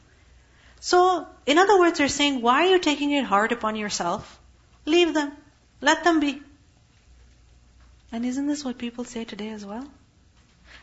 So, 0.80 1.26
in 1.46 1.58
other 1.58 1.78
words, 1.78 1.98
they're 1.98 2.08
saying, 2.08 2.42
why 2.42 2.66
are 2.66 2.70
you 2.72 2.78
taking 2.78 3.10
it 3.12 3.24
hard 3.24 3.52
upon 3.52 3.76
yourself? 3.76 4.38
Leave 4.84 5.14
them. 5.14 5.32
Let 5.80 6.04
them 6.04 6.20
be. 6.20 6.42
And 8.12 8.24
isn't 8.26 8.46
this 8.46 8.64
what 8.64 8.76
people 8.78 9.04
say 9.04 9.24
today 9.24 9.48
as 9.48 9.64
well? 9.64 9.86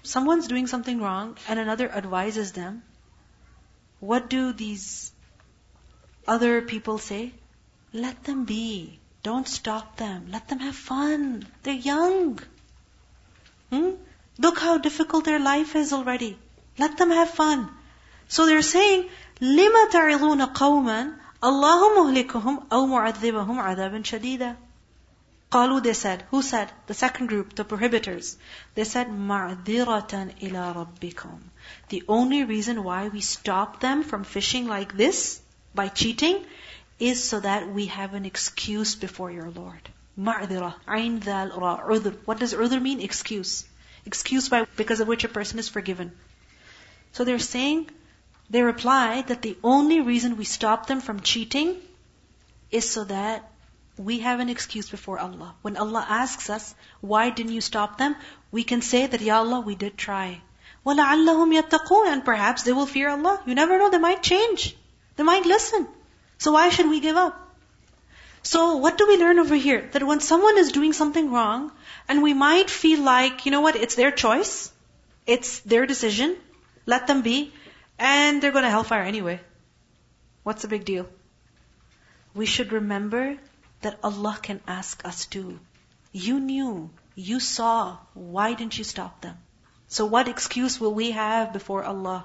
Someone's 0.04 0.48
doing 0.48 0.68
something 0.68 1.00
wrong 1.00 1.38
and 1.48 1.60
another 1.60 1.90
advises 1.90 2.52
them. 2.52 2.82
What 4.00 4.30
do 4.30 4.54
these 4.54 5.12
other 6.28 6.62
people 6.62 6.98
say? 6.98 7.34
Let 7.94 8.24
them 8.24 8.46
be. 8.46 9.00
Don't 9.24 9.48
stop 9.48 9.98
them. 9.98 10.28
Let 10.32 10.48
them 10.48 10.60
have 10.60 10.76
fun. 10.76 11.46
They're 11.64 11.74
young. 11.74 12.40
Hmm? 13.70 13.92
Look 14.40 14.58
how 14.58 14.78
difficult 14.78 15.26
their 15.26 15.40
life 15.40 15.76
is 15.76 15.94
already. 15.94 16.38
Let 16.78 16.98
them 16.98 17.12
have 17.12 17.30
fun. 17.30 17.70
So 18.28 18.46
they're 18.46 18.62
saying, 18.62 19.10
لِمَ 19.42 19.90
تَعِظُونَ 19.92 20.54
قَوْمًا 20.54 21.14
اللَّهُ 21.44 21.96
مُهْلِكُهُمْ 21.98 22.68
أَوْ 22.70 22.88
مُعَذِّبَهُمْ 22.88 23.60
عَذَابًا 23.60 24.04
شَدِيدًا 24.04 24.56
قالوا 25.52 25.84
they 25.84 25.94
said. 25.94 26.24
Who 26.32 26.42
said? 26.42 26.72
The 26.88 26.94
second 26.94 27.28
group, 27.28 27.56
the 27.56 27.66
prohibitors. 27.66 28.38
They 28.74 28.86
said, 28.86 29.08
مَعْذِرَةً 29.08 30.40
إِلَىٰ 30.40 30.76
رَبِّكُمْ 30.76 31.40
The 31.90 32.04
only 32.08 32.46
reason 32.46 32.84
why 32.84 33.10
we 33.10 33.20
stop 33.20 33.82
them 33.82 34.04
from 34.04 34.24
fishing 34.24 34.68
like 34.68 34.96
this, 34.96 35.42
by 35.76 35.88
cheating, 35.88 36.46
is 37.00 37.24
so 37.24 37.40
that 37.40 37.68
we 37.74 37.88
have 37.88 38.14
an 38.14 38.26
excuse 38.26 38.96
before 38.96 39.32
your 39.32 39.50
Lord. 39.50 39.90
مَعْذِرَةً 40.20 40.76
عَيْنْ 40.88 41.20
ذَا 41.20 41.52
الْرَا 41.52 42.18
What 42.26 42.40
does 42.40 42.54
udhr 42.54 42.82
mean? 42.82 43.00
Excuse. 43.02 43.66
Excuse 44.06 44.50
by, 44.50 44.66
because 44.76 45.00
of 45.00 45.08
which 45.08 45.24
a 45.24 45.30
person 45.30 45.60
is 45.60 45.70
forgiven. 45.70 46.12
So 47.14 47.24
they're 47.24 47.40
saying, 47.40 47.90
they 48.50 48.62
reply 48.62 49.22
that 49.24 49.42
the 49.42 49.58
only 49.64 50.02
reason 50.02 50.38
we 50.38 50.44
stop 50.44 50.86
them 50.88 51.02
from 51.02 51.22
cheating 51.22 51.78
is 52.70 52.90
so 52.90 53.04
that 53.06 53.50
we 53.98 54.20
have 54.20 54.40
an 54.40 54.50
excuse 54.50 54.90
before 54.90 55.20
Allah. 55.20 55.56
When 55.62 55.78
Allah 55.78 56.06
asks 56.08 56.50
us, 56.50 56.76
why 57.02 57.30
didn't 57.30 57.54
you 57.54 57.62
stop 57.62 57.98
them? 57.98 58.16
We 58.52 58.64
can 58.64 58.82
say 58.82 59.08
that, 59.08 59.22
Ya 59.22 59.38
Allah, 59.38 59.62
we 59.62 59.76
did 59.76 59.98
try. 59.98 60.42
وَلَعَلَّهُمْ 60.86 61.62
يَتَّقُونَ 61.62 62.08
And 62.08 62.26
perhaps 62.26 62.64
they 62.64 62.74
will 62.74 62.86
fear 62.88 63.10
Allah. 63.10 63.42
You 63.46 63.56
never 63.56 63.78
know, 63.78 63.90
they 63.90 64.00
might 64.00 64.24
change. 64.24 64.76
They 65.17 65.23
might 65.23 65.47
listen. 65.47 65.89
So 66.39 66.53
why 66.53 66.69
should 66.69 66.89
we 66.89 67.01
give 67.01 67.17
up? 67.17 67.43
So 68.43 68.77
what 68.77 68.97
do 68.97 69.09
we 69.09 69.17
learn 69.17 69.39
over 69.39 69.57
here? 69.57 69.89
That 69.93 70.07
when 70.07 70.21
someone 70.21 70.57
is 70.59 70.71
doing 70.71 70.93
something 70.93 71.33
wrong, 71.33 71.73
and 72.09 72.23
we 72.23 72.35
might 72.35 72.71
feel 72.71 73.03
like, 73.03 73.45
you 73.45 73.51
know 73.51 73.61
what, 73.61 73.77
it's 73.77 73.97
their 73.97 74.13
choice, 74.13 74.71
it's 75.27 75.61
their 75.61 75.87
decision, 75.87 76.37
let 76.85 77.09
them 77.09 77.23
be, 77.23 77.53
and 77.99 78.41
they're 78.41 78.53
going 78.53 78.65
to 78.65 78.71
hellfire 78.71 79.03
anyway. 79.03 79.41
What's 80.45 80.63
the 80.63 80.69
big 80.69 80.85
deal? 80.85 81.09
We 82.35 82.47
should 82.47 82.71
remember 82.71 83.37
that 83.81 83.99
Allah 84.05 84.39
can 84.41 84.61
ask 84.69 85.05
us 85.05 85.27
too. 85.27 85.59
You 86.13 86.39
knew, 86.39 86.91
you 87.17 87.41
saw, 87.41 87.97
why 88.15 88.55
didn't 88.55 88.79
you 88.79 88.85
stop 88.85 89.23
them? 89.23 89.39
So 89.89 90.07
what 90.07 90.29
excuse 90.29 90.79
will 90.81 90.95
we 90.95 91.11
have 91.13 91.53
before 91.53 91.83
Allah? 91.83 92.25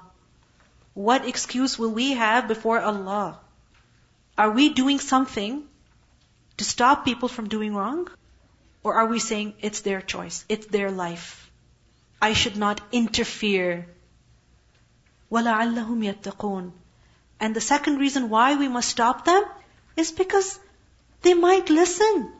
What 0.93 1.25
excuse 1.25 1.77
will 1.77 1.91
we 1.91 2.13
have 2.13 2.47
before 2.47 2.79
Allah? 2.81 3.39
Are 4.37 4.51
we 4.51 4.69
doing 4.69 4.99
something 4.99 5.67
to 6.57 6.63
stop 6.63 7.05
people 7.05 7.29
from 7.29 7.49
doing 7.49 7.75
wrong? 7.75 8.07
Or 8.83 8.95
are 8.95 9.05
we 9.05 9.19
saying 9.19 9.55
it's 9.61 9.81
their 9.81 10.01
choice, 10.01 10.45
it's 10.49 10.67
their 10.67 10.91
life? 10.91 11.51
I 12.21 12.33
should 12.33 12.57
not 12.57 12.81
interfere. 12.91 13.87
وَلَعَلَّهُمْ 15.31 16.03
يَتَّقُونَ 16.13 16.71
And 17.39 17.55
the 17.55 17.61
second 17.61 17.97
reason 17.97 18.29
why 18.29 18.55
we 18.55 18.67
must 18.67 18.89
stop 18.89 19.25
them 19.25 19.43
is 19.95 20.11
because 20.11 20.59
they 21.21 21.33
might 21.33 21.69
listen. 21.69 22.31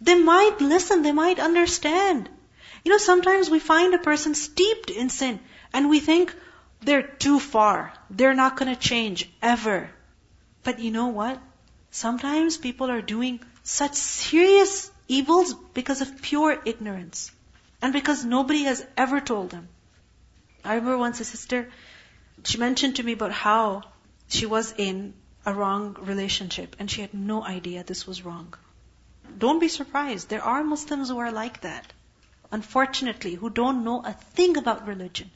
They 0.00 0.14
might 0.14 0.60
listen. 0.60 1.02
They 1.02 1.12
might 1.12 1.38
understand. 1.38 2.28
You 2.84 2.92
know, 2.92 2.98
sometimes 2.98 3.50
we 3.50 3.58
find 3.58 3.94
a 3.94 3.98
person 3.98 4.34
steeped 4.34 4.90
in 4.90 5.10
sin 5.10 5.40
and 5.72 5.90
we 5.90 6.00
think 6.00 6.34
they're 6.81 7.03
too 7.03 7.39
far. 7.39 7.93
They're 8.09 8.33
not 8.33 8.57
going 8.57 8.73
to 8.73 8.79
change 8.79 9.29
ever. 9.41 9.89
But 10.63 10.79
you 10.79 10.91
know 10.91 11.07
what? 11.07 11.39
Sometimes 11.91 12.57
people 12.57 12.89
are 12.89 13.01
doing 13.01 13.39
such 13.63 13.93
serious 13.93 14.91
evils 15.07 15.53
because 15.53 16.01
of 16.01 16.21
pure 16.21 16.59
ignorance 16.65 17.31
and 17.81 17.93
because 17.93 18.25
nobody 18.25 18.63
has 18.63 18.85
ever 18.97 19.19
told 19.19 19.49
them. 19.51 19.67
I 20.63 20.75
remember 20.75 20.97
once 20.97 21.19
a 21.19 21.25
sister, 21.25 21.69
she 22.43 22.57
mentioned 22.57 22.95
to 22.95 23.03
me 23.03 23.11
about 23.11 23.31
how 23.31 23.83
she 24.29 24.45
was 24.45 24.73
in 24.77 25.13
a 25.45 25.53
wrong 25.53 25.97
relationship 25.99 26.75
and 26.79 26.89
she 26.89 27.01
had 27.01 27.13
no 27.13 27.43
idea 27.43 27.83
this 27.83 28.07
was 28.07 28.23
wrong. 28.23 28.53
Don't 29.37 29.59
be 29.59 29.67
surprised. 29.67 30.29
There 30.29 30.43
are 30.43 30.63
Muslims 30.63 31.09
who 31.09 31.19
are 31.19 31.31
like 31.31 31.61
that. 31.61 31.93
Unfortunately, 32.51 33.35
who 33.35 33.49
don't 33.49 33.83
know 33.83 34.01
a 34.03 34.13
thing 34.13 34.57
about 34.57 34.87
religion 34.87 35.31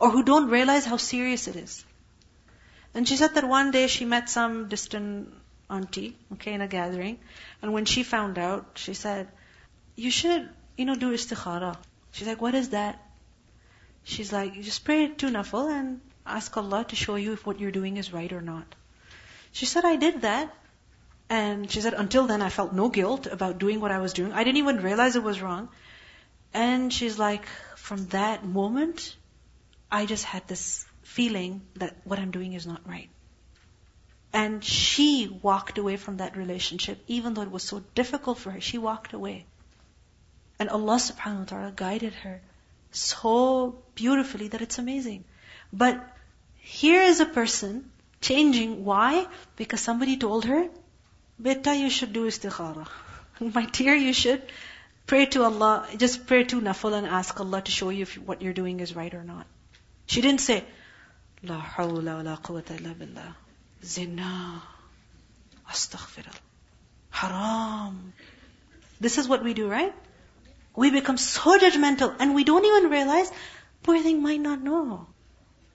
or 0.00 0.10
who 0.10 0.22
don't 0.22 0.48
realize 0.48 0.84
how 0.84 0.96
serious 0.96 1.48
it 1.48 1.56
is. 1.56 1.84
And 2.94 3.06
she 3.06 3.16
said 3.16 3.34
that 3.34 3.46
one 3.46 3.70
day 3.70 3.86
she 3.86 4.04
met 4.04 4.28
some 4.28 4.68
distant 4.68 5.32
auntie, 5.70 6.16
okay, 6.34 6.54
in 6.54 6.60
a 6.60 6.68
gathering, 6.68 7.18
and 7.62 7.72
when 7.72 7.84
she 7.84 8.02
found 8.02 8.38
out, 8.38 8.72
she 8.74 8.94
said, 8.94 9.28
you 9.96 10.10
should, 10.10 10.48
you 10.76 10.84
know, 10.84 10.94
do 10.94 11.12
istikhara. 11.12 11.76
She's 12.12 12.26
like, 12.26 12.40
what 12.40 12.54
is 12.54 12.70
that? 12.70 13.02
She's 14.04 14.32
like, 14.32 14.54
you 14.54 14.62
just 14.62 14.84
pray 14.84 15.08
two 15.08 15.28
nafil 15.28 15.70
and 15.70 16.00
ask 16.24 16.56
Allah 16.56 16.84
to 16.88 16.96
show 16.96 17.16
you 17.16 17.34
if 17.34 17.44
what 17.44 17.60
you're 17.60 17.70
doing 17.70 17.98
is 17.98 18.12
right 18.12 18.32
or 18.32 18.40
not. 18.40 18.74
She 19.52 19.66
said, 19.66 19.84
I 19.84 19.96
did 19.96 20.22
that. 20.22 20.54
And 21.28 21.70
she 21.70 21.82
said, 21.82 21.92
until 21.92 22.26
then 22.26 22.40
I 22.40 22.48
felt 22.48 22.72
no 22.72 22.88
guilt 22.88 23.26
about 23.26 23.58
doing 23.58 23.80
what 23.80 23.90
I 23.90 23.98
was 23.98 24.14
doing. 24.14 24.32
I 24.32 24.44
didn't 24.44 24.58
even 24.58 24.82
realize 24.82 25.16
it 25.16 25.22
was 25.22 25.42
wrong. 25.42 25.68
And 26.54 26.90
she's 26.92 27.18
like, 27.18 27.44
from 27.76 28.06
that 28.06 28.44
moment, 28.46 29.14
I 29.90 30.06
just 30.06 30.24
had 30.24 30.46
this 30.48 30.86
feeling 31.02 31.62
that 31.76 31.96
what 32.04 32.18
I'm 32.18 32.30
doing 32.30 32.52
is 32.52 32.66
not 32.66 32.86
right. 32.86 33.08
And 34.32 34.62
she 34.62 35.38
walked 35.42 35.78
away 35.78 35.96
from 35.96 36.18
that 36.18 36.36
relationship, 36.36 37.02
even 37.06 37.34
though 37.34 37.42
it 37.42 37.50
was 37.50 37.62
so 37.62 37.82
difficult 37.94 38.38
for 38.38 38.50
her. 38.50 38.60
She 38.60 38.78
walked 38.78 39.14
away. 39.14 39.46
And 40.58 40.68
Allah 40.68 40.96
subhanahu 40.96 41.38
wa 41.38 41.44
ta'ala 41.44 41.72
guided 41.74 42.12
her 42.24 42.40
so 42.90 43.78
beautifully 43.94 44.48
that 44.48 44.60
it's 44.60 44.78
amazing. 44.78 45.24
But 45.72 46.04
here 46.58 47.02
is 47.02 47.20
a 47.20 47.26
person 47.26 47.90
Changing. 48.20 48.84
Why? 48.84 49.26
Because 49.56 49.80
somebody 49.80 50.16
told 50.16 50.44
her, 50.46 50.68
Beta, 51.40 51.74
you 51.74 51.88
should 51.88 52.12
do 52.12 52.26
istikhara. 52.26 52.88
My 53.40 53.64
dear, 53.66 53.94
you 53.94 54.12
should 54.12 54.42
pray 55.06 55.26
to 55.26 55.44
Allah, 55.44 55.86
just 55.96 56.26
pray 56.26 56.44
to 56.44 56.60
nafal 56.60 56.94
and 56.94 57.06
ask 57.06 57.38
Allah 57.40 57.62
to 57.62 57.70
show 57.70 57.90
you 57.90 58.02
if 58.02 58.18
what 58.18 58.42
you're 58.42 58.52
doing 58.52 58.80
is 58.80 58.96
right 58.96 59.14
or 59.14 59.22
not. 59.22 59.46
She 60.07 60.21
didn't 60.21 60.41
say, 60.41 60.63
La 61.43 61.59
hawla 61.61 62.15
wa 62.17 62.21
la 62.21 62.37
quwwata 62.37 62.79
illa 62.79 62.93
billah. 62.93 63.35
Zina. 63.83 64.61
Astaghfirullah. 65.69 66.39
Haram. 67.09 68.13
This 68.99 69.17
is 69.17 69.27
what 69.27 69.43
we 69.43 69.53
do, 69.53 69.67
right? 69.67 69.93
We 70.75 70.89
become 70.91 71.17
so 71.17 71.57
judgmental 71.59 72.15
and 72.19 72.33
we 72.33 72.43
don't 72.43 72.65
even 72.65 72.89
realize, 72.89 73.31
poor 73.83 74.01
thing 74.01 74.21
might 74.21 74.39
not 74.41 74.61
know. 74.61 75.07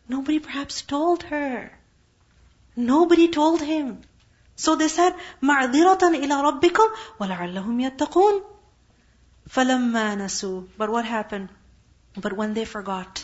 Nobody 0.08 0.38
perhaps 0.38 0.82
told 0.82 1.22
her. 1.24 1.70
Nobody 2.76 3.28
told 3.28 3.60
him. 3.60 4.00
So 4.56 4.74
they 4.74 4.88
said, 4.88 5.14
مَعْذِرَةً 5.42 6.00
إِلَىٰ 6.00 6.60
رَبِّكُمْ 6.60 6.88
وَلَعَلَّهُمْ 7.20 7.80
يَتَّقُونَ 7.90 8.42
فَلَمَّا 9.48 10.16
نَسُوا 10.16 10.66
But 10.76 10.90
what 10.90 11.04
happened? 11.04 11.48
But 12.16 12.32
when 12.32 12.54
they 12.54 12.64
forgot, 12.64 13.21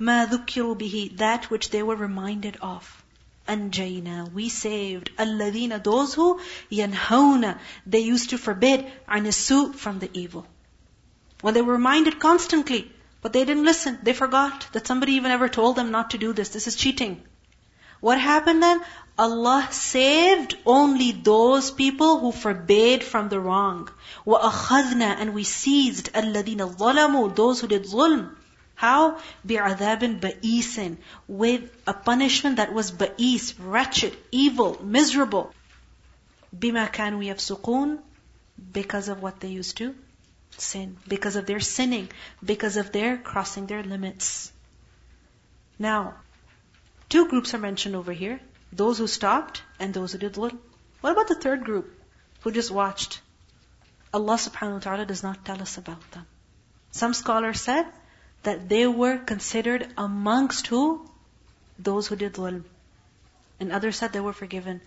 مَا 0.00 0.26
ذُكِّرُوا 0.26 0.76
بِهِ 0.76 1.16
That 1.18 1.50
which 1.50 1.70
they 1.70 1.82
were 1.82 1.94
reminded 1.96 2.56
of. 2.60 3.04
أنجينا, 3.46 4.32
we 4.32 4.48
saved 4.48 5.10
الذين, 5.18 5.82
those 5.82 6.14
who 6.14 6.40
ينهون, 6.70 7.58
they 7.86 8.00
used 8.00 8.30
to 8.30 8.38
forbid 8.38 8.90
عن 9.08 9.26
السوء 9.26 9.74
from 9.74 9.98
the 9.98 10.10
evil. 10.12 10.46
When 11.40 11.54
they 11.54 11.62
were 11.62 11.74
reminded 11.74 12.18
constantly, 12.18 12.92
but 13.22 13.32
they 13.32 13.44
didn't 13.44 13.64
listen. 13.64 13.98
They 14.02 14.12
forgot 14.12 14.66
that 14.72 14.86
somebody 14.86 15.12
even 15.12 15.30
ever 15.30 15.48
told 15.48 15.76
them 15.76 15.90
not 15.90 16.10
to 16.10 16.18
do 16.18 16.32
this. 16.32 16.48
This 16.48 16.66
is 16.66 16.76
cheating. 16.76 17.22
What 18.00 18.18
happened 18.18 18.62
then? 18.62 18.82
Allah 19.18 19.68
saved 19.70 20.56
only 20.64 21.12
those 21.12 21.70
people 21.70 22.18
who 22.18 22.32
forbade 22.32 23.04
from 23.04 23.28
the 23.28 23.38
wrong. 23.38 23.90
وَأَخَذْنَا 24.26 25.16
And 25.18 25.34
we 25.34 25.44
seized 25.44 26.12
الَّذِينَ 26.14 26.76
ظَلَمُوا 26.76 27.36
Those 27.36 27.60
who 27.60 27.66
did 27.66 27.84
zulm. 27.84 28.34
How? 28.74 29.20
بِعَذَابٍ 29.46 30.20
بَئِيسٍ 30.20 30.96
With 31.28 31.70
a 31.86 31.92
punishment 31.92 32.56
that 32.56 32.72
was 32.72 32.90
ba'is, 32.90 33.54
wretched, 33.58 34.16
evil, 34.32 34.82
miserable. 34.82 35.52
بِمَا 36.56 36.90
كَانُوا 36.90 37.24
يَفْسُقُونَ 37.24 37.98
Because 38.72 39.08
of 39.08 39.20
what 39.22 39.40
they 39.40 39.48
used 39.48 39.76
to 39.76 39.94
sin. 40.56 40.96
Because 41.06 41.36
of 41.36 41.46
their 41.46 41.60
sinning. 41.60 42.08
Because 42.42 42.76
of 42.76 42.90
their 42.92 43.18
crossing 43.18 43.66
their 43.66 43.82
limits. 43.82 44.50
Now, 45.78 46.14
two 47.08 47.28
groups 47.28 47.54
are 47.54 47.58
mentioned 47.58 47.96
over 47.96 48.12
here. 48.12 48.40
Those 48.72 48.98
who 48.98 49.06
stopped 49.06 49.62
and 49.78 49.92
those 49.92 50.12
who 50.12 50.18
did 50.18 50.34
dhulm. 50.34 50.58
What 51.00 51.12
about 51.12 51.28
the 51.28 51.34
third 51.34 51.64
group 51.64 51.92
who 52.40 52.50
just 52.50 52.70
watched? 52.70 53.20
Allah 54.12 54.36
subhanahu 54.36 54.72
wa 54.72 54.78
ta'ala 54.78 55.06
does 55.06 55.22
not 55.22 55.44
tell 55.44 55.60
us 55.62 55.78
about 55.78 56.10
them. 56.12 56.26
Some 56.90 57.14
scholars 57.14 57.60
said 57.60 57.86
that 58.45 58.67
they 58.69 58.87
were 58.87 59.17
considered 59.17 59.87
amongst 59.97 60.67
who? 60.67 60.85
Those 61.77 62.07
who 62.07 62.15
did 62.15 62.33
dhulm. 62.33 62.63
And 63.59 63.71
others 63.71 63.97
said 63.97 64.13
they 64.13 64.25
were 64.25 64.33
forgiven. 64.41 64.81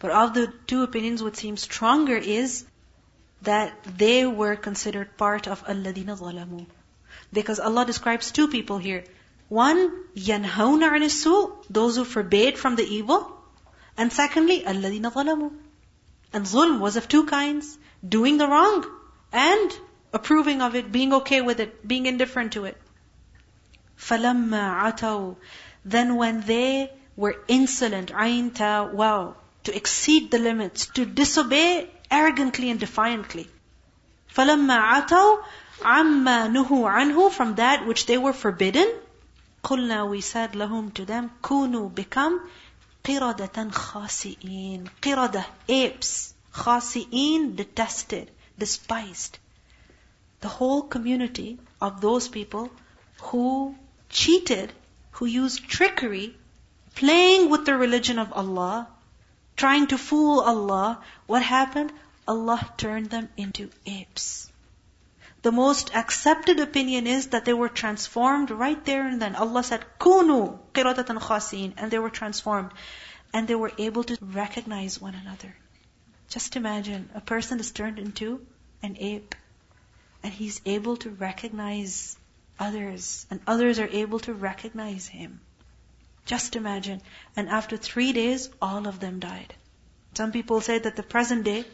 But 0.00 0.10
of 0.22 0.34
the 0.34 0.52
two 0.66 0.82
opinions, 0.82 1.22
what 1.22 1.36
seems 1.36 1.62
stronger 1.62 2.16
is 2.16 2.64
that 3.42 3.72
they 4.02 4.26
were 4.26 4.56
considered 4.56 5.16
part 5.16 5.48
of 5.48 5.64
alladina 5.64 6.16
zalamu. 6.18 6.66
Because 7.32 7.60
Allah 7.60 7.84
describes 7.86 8.30
two 8.30 8.48
people 8.48 8.78
here. 8.78 9.04
One, 9.48 9.90
yanhauna 10.14 10.90
anisu, 10.98 11.36
those 11.70 11.96
who 11.96 12.04
forbade 12.04 12.58
from 12.58 12.76
the 12.76 12.86
evil. 12.98 13.32
And 13.96 14.12
secondly, 14.12 14.62
alladina 14.62 15.12
zalamu. 15.12 15.52
And 16.32 16.44
zulm 16.44 16.80
was 16.80 16.96
of 16.96 17.08
two 17.08 17.24
kinds. 17.26 17.78
Doing 18.16 18.38
the 18.38 18.46
wrong 18.46 18.84
and 19.32 19.78
approving 20.12 20.62
of 20.62 20.74
it, 20.74 20.92
being 20.92 21.14
okay 21.14 21.40
with 21.40 21.60
it, 21.60 21.86
being 21.86 22.06
indifferent 22.06 22.52
to 22.52 22.66
it. 22.66 22.76
فَلَمَّا 23.98 24.94
عَتَوْا 24.94 25.36
Then 25.84 26.16
when 26.16 26.40
they 26.42 26.90
were 27.16 27.36
insolent, 27.48 28.10
عَيْن 28.10 28.54
تا 28.54 28.90
waw, 28.92 29.34
to 29.64 29.76
exceed 29.76 30.30
the 30.30 30.38
limits, 30.38 30.86
to 30.86 31.04
disobey 31.04 31.90
arrogantly 32.10 32.70
and 32.70 32.80
defiantly. 32.80 33.50
فَلَمَّا 34.34 34.78
عَتَوْا 34.78 35.44
عَمَّا 35.80 36.48
نُهُوا 36.48 36.90
عَنْهُ 36.90 37.32
From 37.32 37.56
that 37.56 37.86
which 37.86 38.06
they 38.06 38.16
were 38.16 38.32
forbidden, 38.32 38.88
قُلْنَا 39.64 40.08
We 40.08 40.20
said 40.20 40.52
لَهُمْ 40.52 40.94
to 40.94 41.04
them, 41.04 41.30
كُونُوا 41.42 41.94
Become 41.94 42.48
قِرَدَةً 43.04 43.70
خَاسِئِينَ 43.72 44.88
قِرَدَة 45.02 45.44
Apes. 45.68 46.34
خَاسِئِينَ 46.54 47.56
Detested, 47.56 48.30
despised. 48.58 49.38
The 50.40 50.48
whole 50.48 50.82
community 50.82 51.58
of 51.80 52.00
those 52.00 52.28
people 52.28 52.70
who 53.22 53.74
cheated, 54.08 54.72
who 55.12 55.26
used 55.26 55.68
trickery, 55.68 56.36
playing 56.94 57.50
with 57.50 57.64
the 57.64 57.76
religion 57.76 58.18
of 58.18 58.32
Allah, 58.32 58.88
trying 59.56 59.86
to 59.88 59.98
fool 59.98 60.40
Allah, 60.40 61.02
what 61.26 61.42
happened? 61.42 61.92
Allah 62.26 62.60
turned 62.76 63.10
them 63.10 63.28
into 63.36 63.70
apes. 63.86 64.50
The 65.42 65.52
most 65.52 65.94
accepted 65.94 66.58
opinion 66.58 67.06
is 67.06 67.28
that 67.28 67.44
they 67.44 67.54
were 67.54 67.68
transformed 67.68 68.50
right 68.50 68.84
there 68.84 69.06
and 69.06 69.22
then. 69.22 69.36
Allah 69.36 69.62
said, 69.62 69.84
Kunu 69.98 70.58
qiradatan 70.74 71.20
khasin, 71.20 71.74
and 71.76 71.90
they 71.90 71.98
were 71.98 72.10
transformed. 72.10 72.72
And 73.32 73.46
they 73.46 73.54
were 73.54 73.72
able 73.78 74.04
to 74.04 74.18
recognize 74.20 75.00
one 75.00 75.14
another. 75.14 75.54
Just 76.28 76.56
imagine, 76.56 77.08
a 77.14 77.20
person 77.20 77.60
is 77.60 77.70
turned 77.70 77.98
into 77.98 78.44
an 78.82 78.96
ape, 78.98 79.34
and 80.22 80.32
he's 80.32 80.60
able 80.66 80.96
to 80.98 81.10
recognize 81.10 82.17
others, 82.58 83.26
and 83.30 83.40
others 83.46 83.78
are 83.78 83.88
able 83.88 84.18
to 84.20 84.34
recognize 84.34 85.06
him. 85.06 85.40
Just 86.26 86.56
imagine. 86.56 87.00
And 87.36 87.48
after 87.48 87.76
three 87.76 88.12
days, 88.12 88.50
all 88.60 88.86
of 88.86 89.00
them 89.00 89.18
died. 89.20 89.54
Some 90.14 90.32
people 90.32 90.60
say 90.60 90.78
that 90.78 90.96
the 90.96 91.02
present 91.02 91.44
day 91.44 91.64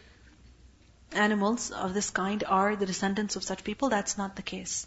animals 1.13 1.71
of 1.71 1.95
this 1.95 2.11
kind 2.11 2.45
are 2.45 2.77
the 2.77 2.87
descendants 2.87 3.37
of 3.37 3.45
such 3.45 3.65
people. 3.65 3.89
That's 3.89 4.19
not 4.19 4.37
the 4.37 4.43
case. 4.43 4.87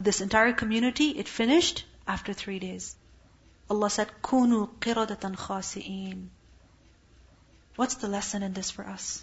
This 0.00 0.20
entire 0.20 0.52
community, 0.52 1.10
it 1.10 1.28
finished 1.28 1.84
after 2.06 2.32
three 2.32 2.58
days. 2.58 2.96
Allah 3.70 3.90
said, 3.90 4.10
Kunu 4.22 4.68
qiradatan 4.80 5.36
khasi'een. 5.36 6.28
What's 7.76 7.96
the 7.96 8.08
lesson 8.08 8.42
in 8.42 8.52
this 8.52 8.70
for 8.70 8.86
us? 8.86 9.22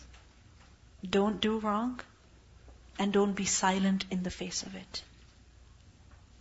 Don't 1.08 1.42
do 1.42 1.60
wrong 1.60 2.00
and 2.98 3.14
don't 3.14 3.34
be 3.34 3.46
silent 3.46 4.06
in 4.10 4.24
the 4.24 4.32
face 4.32 4.64
of 4.64 4.76
it 4.76 5.04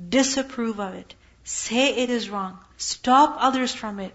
disapprove 0.08 0.80
of 0.80 0.94
it, 0.94 1.14
say 1.44 1.94
it 1.96 2.10
is 2.10 2.30
wrong, 2.30 2.58
stop 2.76 3.36
others 3.38 3.74
from 3.74 4.00
it. 4.00 4.14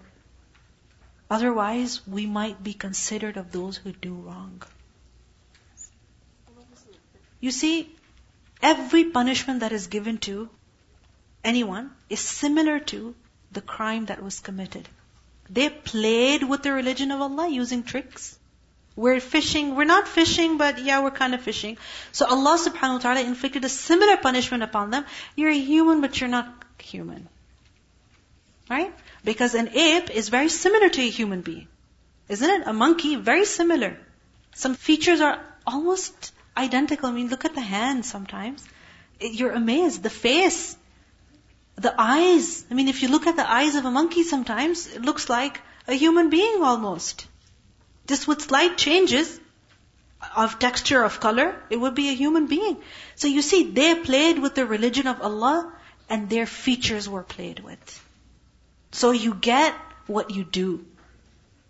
Otherwise, 1.30 2.06
we 2.06 2.26
might 2.26 2.62
be 2.62 2.72
considered 2.72 3.36
of 3.36 3.52
those 3.52 3.76
who 3.76 3.92
do 3.92 4.14
wrong. 4.14 4.62
You 7.40 7.50
see, 7.50 7.94
every 8.62 9.04
punishment 9.04 9.60
that 9.60 9.72
is 9.72 9.88
given 9.88 10.18
to 10.18 10.48
anyone 11.44 11.90
is 12.08 12.20
similar 12.20 12.78
to 12.80 13.14
the 13.52 13.60
crime 13.60 14.06
that 14.06 14.22
was 14.22 14.40
committed. 14.40 14.88
They 15.48 15.68
played 15.68 16.42
with 16.42 16.62
the 16.62 16.72
religion 16.72 17.10
of 17.10 17.20
Allah 17.20 17.48
using 17.48 17.82
tricks. 17.82 18.38
We're 18.96 19.20
fishing, 19.20 19.76
we're 19.76 19.84
not 19.84 20.08
fishing, 20.08 20.56
but 20.56 20.82
yeah, 20.82 21.02
we're 21.02 21.10
kind 21.10 21.34
of 21.34 21.42
fishing. 21.42 21.76
So 22.12 22.26
Allah 22.26 22.58
subhanahu 22.58 22.94
wa 22.94 22.98
ta'ala 22.98 23.20
inflicted 23.20 23.64
a 23.64 23.68
similar 23.68 24.16
punishment 24.16 24.62
upon 24.62 24.90
them. 24.90 25.04
You're 25.36 25.50
a 25.50 25.58
human, 25.58 26.00
but 26.00 26.18
you're 26.18 26.30
not 26.30 26.48
human. 26.78 27.28
Right? 28.70 28.94
Because 29.22 29.54
an 29.54 29.68
ape 29.68 30.10
is 30.10 30.30
very 30.30 30.48
similar 30.48 30.88
to 30.88 31.02
a 31.02 31.10
human 31.10 31.42
being. 31.42 31.68
Isn't 32.28 32.48
it? 32.48 32.66
A 32.66 32.72
monkey, 32.72 33.16
very 33.16 33.44
similar. 33.44 33.98
Some 34.54 34.74
features 34.74 35.20
are 35.20 35.38
almost 35.66 36.32
identical. 36.56 37.10
I 37.10 37.12
mean, 37.12 37.28
look 37.28 37.44
at 37.44 37.54
the 37.54 37.60
hands 37.60 38.10
sometimes. 38.10 38.64
You're 39.20 39.52
amazed. 39.52 40.02
The 40.02 40.10
face, 40.10 40.76
the 41.76 41.94
eyes. 41.98 42.64
I 42.70 42.74
mean, 42.74 42.88
if 42.88 43.02
you 43.02 43.08
look 43.08 43.26
at 43.26 43.36
the 43.36 43.48
eyes 43.48 43.74
of 43.74 43.84
a 43.84 43.90
monkey 43.90 44.22
sometimes, 44.22 44.86
it 44.88 45.02
looks 45.02 45.28
like 45.28 45.60
a 45.86 45.92
human 45.92 46.30
being 46.30 46.62
almost. 46.62 47.26
Just 48.06 48.28
with 48.28 48.42
slight 48.42 48.78
changes 48.78 49.40
of 50.34 50.58
texture, 50.58 51.02
of 51.02 51.20
color, 51.20 51.54
it 51.70 51.76
would 51.76 51.94
be 51.94 52.08
a 52.08 52.12
human 52.12 52.46
being. 52.46 52.76
So 53.14 53.28
you 53.28 53.42
see, 53.42 53.70
they 53.70 53.94
played 53.94 54.38
with 54.38 54.54
the 54.54 54.66
religion 54.66 55.06
of 55.06 55.20
Allah 55.22 55.72
and 56.08 56.30
their 56.30 56.46
features 56.46 57.08
were 57.08 57.22
played 57.22 57.60
with. 57.60 58.02
So 58.92 59.10
you 59.10 59.34
get 59.34 59.74
what 60.06 60.30
you 60.30 60.44
do. 60.44 60.84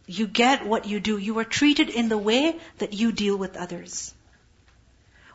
You 0.07 0.27
get 0.27 0.65
what 0.67 0.87
you 0.87 1.01
do. 1.01 1.17
You 1.19 1.39
are 1.39 1.45
treated 1.45 1.89
in 1.89 2.09
the 2.09 2.19
way 2.19 2.59
that 2.79 2.93
you 2.93 3.13
deal 3.13 3.37
with 3.37 3.57
others. 3.57 4.15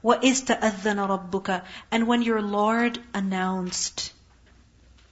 What 0.01 0.23
is 0.23 0.41
ta'adhana 0.41 1.07
rabbuka? 1.07 1.63
And 1.91 2.07
when 2.07 2.21
your 2.21 2.41
Lord 2.41 2.99
announced, 3.13 4.13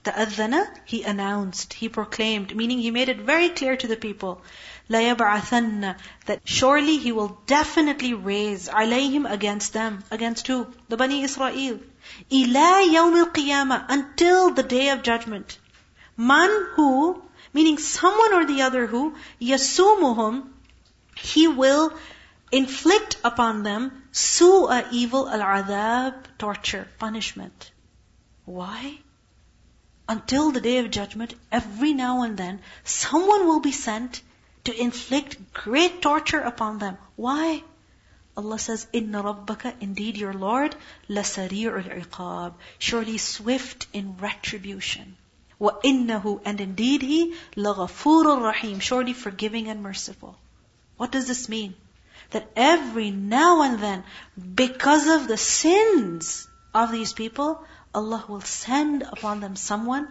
the 0.02 0.12
ta'adhana, 0.12 0.66
He 0.84 1.02
announced, 1.02 1.74
He 1.74 1.88
proclaimed, 1.88 2.56
meaning 2.56 2.78
He 2.78 2.90
made 2.90 3.08
it 3.08 3.18
very 3.18 3.50
clear 3.50 3.76
to 3.76 3.86
the 3.86 3.96
people. 3.96 4.42
لَيَبْعَثَنَّ 4.89 5.95
That 6.25 6.41
surely 6.45 6.97
He 6.97 7.11
will 7.11 7.39
definitely 7.45 8.13
raise 8.13 8.67
عَلَيْهِمْ 8.67 9.29
against 9.31 9.73
them. 9.73 10.03
Against 10.11 10.47
who? 10.47 10.67
The 10.89 10.97
Bani 10.97 11.21
Israel. 11.23 11.79
إِلَى 12.31 12.93
يَوْمِ 12.93 13.25
الْقِيَامَةِ 13.25 13.85
Until 13.89 14.51
the 14.51 14.63
day 14.63 14.89
of 14.89 15.03
judgment. 15.03 15.59
Man 16.17 16.49
who, 16.75 17.21
meaning 17.53 17.77
someone 17.77 18.33
or 18.33 18.45
the 18.45 18.61
other 18.63 18.87
who, 18.87 19.15
يَسُومُهُمْ 19.41 20.47
He 21.15 21.47
will 21.47 21.93
inflict 22.51 23.17
upon 23.23 23.63
them 23.63 24.03
su'a 24.11 24.87
evil 24.91 25.29
al-adhab, 25.29 26.23
torture, 26.37 26.87
punishment. 26.97 27.71
Why? 28.45 28.99
Until 30.07 30.51
the 30.51 30.61
day 30.61 30.77
of 30.77 30.91
judgment, 30.91 31.33
every 31.51 31.93
now 31.93 32.21
and 32.21 32.37
then, 32.37 32.61
someone 32.83 33.47
will 33.47 33.59
be 33.59 33.71
sent 33.71 34.21
to 34.64 34.80
inflict 34.80 35.52
great 35.52 36.02
torture 36.02 36.40
upon 36.40 36.78
them. 36.78 36.98
Why? 37.16 37.62
Allah 38.36 38.58
says, 38.58 38.86
Inna 38.92 39.22
rabbaka, 39.22 39.74
indeed 39.80 40.16
your 40.16 40.32
Lord, 40.32 40.74
lasari'ul 41.08 42.04
iqab, 42.04 42.54
surely 42.78 43.18
swift 43.18 43.86
in 43.92 44.16
retribution. 44.18 45.16
Wa 45.58 45.72
innahu, 45.84 46.40
and 46.44 46.60
indeed 46.60 47.02
He, 47.02 47.34
laghafurur 47.56 48.40
rahim, 48.42 48.80
surely 48.80 49.12
forgiving 49.12 49.68
and 49.68 49.82
merciful. 49.82 50.38
What 50.96 51.12
does 51.12 51.26
this 51.26 51.48
mean? 51.48 51.74
That 52.30 52.50
every 52.56 53.10
now 53.10 53.62
and 53.62 53.78
then, 53.80 54.04
because 54.54 55.06
of 55.08 55.28
the 55.28 55.36
sins 55.36 56.48
of 56.72 56.92
these 56.92 57.12
people, 57.12 57.64
Allah 57.94 58.24
will 58.28 58.42
send 58.42 59.02
upon 59.02 59.40
them 59.40 59.56
someone 59.56 60.08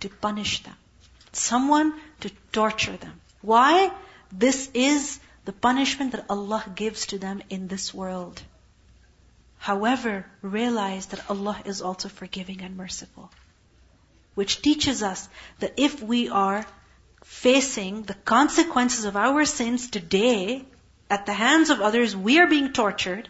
to 0.00 0.08
punish 0.08 0.62
them. 0.62 0.76
Someone 1.32 1.94
to 2.20 2.30
torture 2.52 2.96
them. 2.96 3.20
Why? 3.40 3.92
This 4.32 4.70
is 4.74 5.20
the 5.44 5.52
punishment 5.52 6.12
that 6.12 6.26
Allah 6.28 6.64
gives 6.74 7.06
to 7.06 7.18
them 7.18 7.42
in 7.48 7.68
this 7.68 7.94
world. 7.94 8.42
However, 9.58 10.26
realize 10.42 11.06
that 11.06 11.28
Allah 11.30 11.60
is 11.64 11.82
also 11.82 12.08
forgiving 12.08 12.62
and 12.62 12.76
merciful. 12.76 13.30
Which 14.34 14.62
teaches 14.62 15.02
us 15.02 15.28
that 15.58 15.74
if 15.76 16.02
we 16.02 16.28
are 16.28 16.66
facing 17.24 18.02
the 18.02 18.14
consequences 18.14 19.04
of 19.04 19.16
our 19.16 19.44
sins 19.44 19.90
today 19.90 20.64
at 21.10 21.26
the 21.26 21.32
hands 21.32 21.70
of 21.70 21.80
others, 21.80 22.16
we 22.16 22.38
are 22.38 22.46
being 22.46 22.72
tortured. 22.72 23.28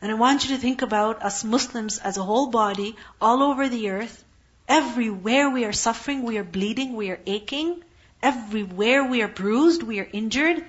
And 0.00 0.10
I 0.10 0.14
want 0.14 0.44
you 0.44 0.54
to 0.54 0.60
think 0.60 0.82
about 0.82 1.22
us 1.22 1.44
Muslims 1.44 1.98
as 1.98 2.16
a 2.16 2.22
whole 2.22 2.50
body 2.50 2.96
all 3.20 3.42
over 3.42 3.68
the 3.68 3.90
earth. 3.90 4.24
Everywhere 4.68 5.50
we 5.50 5.64
are 5.64 5.72
suffering, 5.72 6.22
we 6.24 6.38
are 6.38 6.44
bleeding, 6.44 6.94
we 6.94 7.10
are 7.10 7.20
aching 7.26 7.82
Everywhere 8.21 9.03
we 9.03 9.21
are 9.21 9.27
bruised, 9.27 9.83
we 9.83 9.99
are 9.99 10.09
injured. 10.11 10.63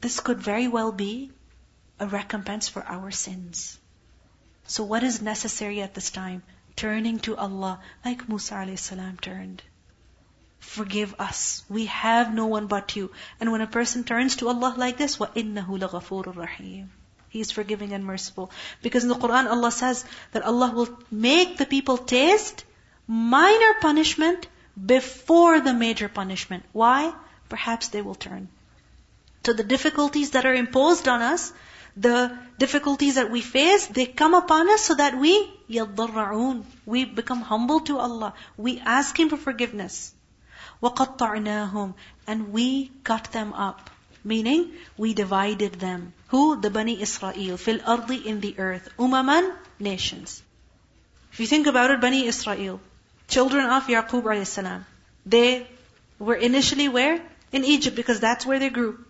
This 0.00 0.20
could 0.20 0.40
very 0.40 0.68
well 0.68 0.92
be 0.92 1.32
a 1.98 2.06
recompense 2.06 2.68
for 2.68 2.82
our 2.84 3.10
sins. 3.10 3.78
So 4.66 4.84
what 4.84 5.02
is 5.02 5.20
necessary 5.20 5.80
at 5.82 5.94
this 5.94 6.10
time? 6.10 6.42
Turning 6.76 7.18
to 7.20 7.36
Allah 7.36 7.80
like 8.04 8.28
Musa 8.28 8.54
a.s. 8.54 8.92
turned. 9.20 9.62
Forgive 10.58 11.14
us. 11.18 11.62
We 11.68 11.86
have 11.86 12.34
no 12.34 12.46
one 12.46 12.66
but 12.66 12.96
you. 12.96 13.12
And 13.38 13.52
when 13.52 13.60
a 13.60 13.66
person 13.66 14.02
turns 14.02 14.36
to 14.36 14.48
Allah 14.48 14.74
like 14.76 14.96
this, 14.96 15.18
وَإِنَّهُ 15.18 15.66
لَغَفُورٌ 15.66 16.34
رَحِيمٌ 16.34 16.88
He 17.28 17.40
is 17.40 17.50
forgiving 17.50 17.92
and 17.92 18.04
merciful. 18.04 18.50
Because 18.82 19.04
in 19.04 19.10
the 19.10 19.14
Quran, 19.14 19.48
Allah 19.48 19.70
says 19.70 20.04
that 20.32 20.42
Allah 20.42 20.72
will 20.74 20.98
make 21.10 21.58
the 21.58 21.66
people 21.66 21.98
taste 21.98 22.64
minor 23.06 23.74
punishment 23.80 24.48
before 24.86 25.60
the 25.60 25.72
major 25.72 26.08
punishment. 26.08 26.64
Why? 26.72 27.12
Perhaps 27.48 27.88
they 27.88 28.02
will 28.02 28.14
turn. 28.14 28.48
So 29.44 29.52
the 29.52 29.64
difficulties 29.64 30.30
that 30.30 30.46
are 30.46 30.54
imposed 30.54 31.06
on 31.06 31.20
us, 31.22 31.52
the 31.96 32.36
difficulties 32.58 33.16
that 33.16 33.30
we 33.30 33.40
face, 33.40 33.86
they 33.86 34.06
come 34.06 34.34
upon 34.34 34.68
us 34.70 34.82
so 34.82 34.94
that 34.94 35.16
we 35.16 35.32
يَضَّرَّعُونَ 35.70 36.64
We 36.86 37.04
become 37.04 37.40
humble 37.40 37.80
to 37.80 37.98
Allah. 37.98 38.34
We 38.56 38.80
ask 38.80 39.18
Him 39.18 39.28
for 39.28 39.36
forgiveness. 39.36 40.12
وَقَطَّعْنَاهُمْ 40.82 41.94
And 42.26 42.52
we 42.52 42.90
cut 43.04 43.24
them 43.32 43.52
up. 43.52 43.90
Meaning, 44.24 44.72
we 44.96 45.12
divided 45.12 45.74
them. 45.74 46.14
Who? 46.28 46.60
The 46.60 46.70
Bani 46.70 47.00
Israel. 47.00 47.58
Fil 47.58 47.80
ardi 47.86 48.16
in 48.16 48.40
the 48.40 48.58
earth. 48.58 48.88
Umaman, 48.98 49.54
nations. 49.78 50.42
If 51.32 51.40
you 51.40 51.46
think 51.46 51.66
about 51.66 51.90
it, 51.90 52.00
Bani 52.00 52.26
Israel, 52.26 52.80
children 53.29 53.65
of 53.65 53.87
Yaqub 53.87 54.25
a.s. 54.35 54.59
They 55.25 55.67
were 56.17 56.35
initially 56.35 56.89
where? 56.89 57.21
In 57.51 57.63
Egypt, 57.63 57.95
because 57.95 58.19
that's 58.19 58.45
where 58.45 58.59
they 58.59 58.69
grew. 58.69 59.03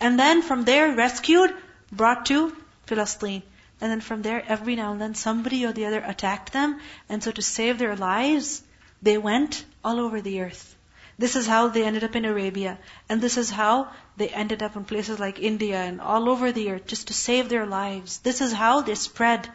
And 0.00 0.18
then 0.18 0.42
from 0.42 0.64
there, 0.64 0.94
rescued, 0.94 1.54
brought 1.92 2.26
to 2.26 2.54
Palestine. 2.86 3.42
And 3.80 3.90
then 3.90 4.00
from 4.00 4.22
there, 4.22 4.42
every 4.46 4.74
now 4.76 4.92
and 4.92 5.00
then, 5.00 5.14
somebody 5.14 5.64
or 5.66 5.72
the 5.72 5.86
other 5.86 6.02
attacked 6.04 6.52
them. 6.52 6.80
And 7.08 7.22
so 7.22 7.30
to 7.30 7.42
save 7.42 7.78
their 7.78 7.96
lives, 7.96 8.62
they 9.02 9.18
went 9.18 9.64
all 9.84 10.00
over 10.00 10.20
the 10.20 10.40
earth. 10.40 10.74
This 11.18 11.36
is 11.36 11.46
how 11.46 11.68
they 11.68 11.84
ended 11.84 12.04
up 12.04 12.16
in 12.16 12.24
Arabia. 12.24 12.78
And 13.08 13.20
this 13.20 13.36
is 13.36 13.50
how 13.50 13.88
they 14.16 14.28
ended 14.28 14.62
up 14.62 14.76
in 14.76 14.84
places 14.84 15.18
like 15.18 15.38
India 15.38 15.78
and 15.78 16.00
all 16.00 16.28
over 16.28 16.52
the 16.52 16.70
earth 16.70 16.86
just 16.86 17.08
to 17.08 17.14
save 17.14 17.48
their 17.48 17.66
lives. 17.66 18.18
This 18.18 18.40
is 18.40 18.52
how 18.52 18.80
they 18.82 18.94
spread. 18.94 19.48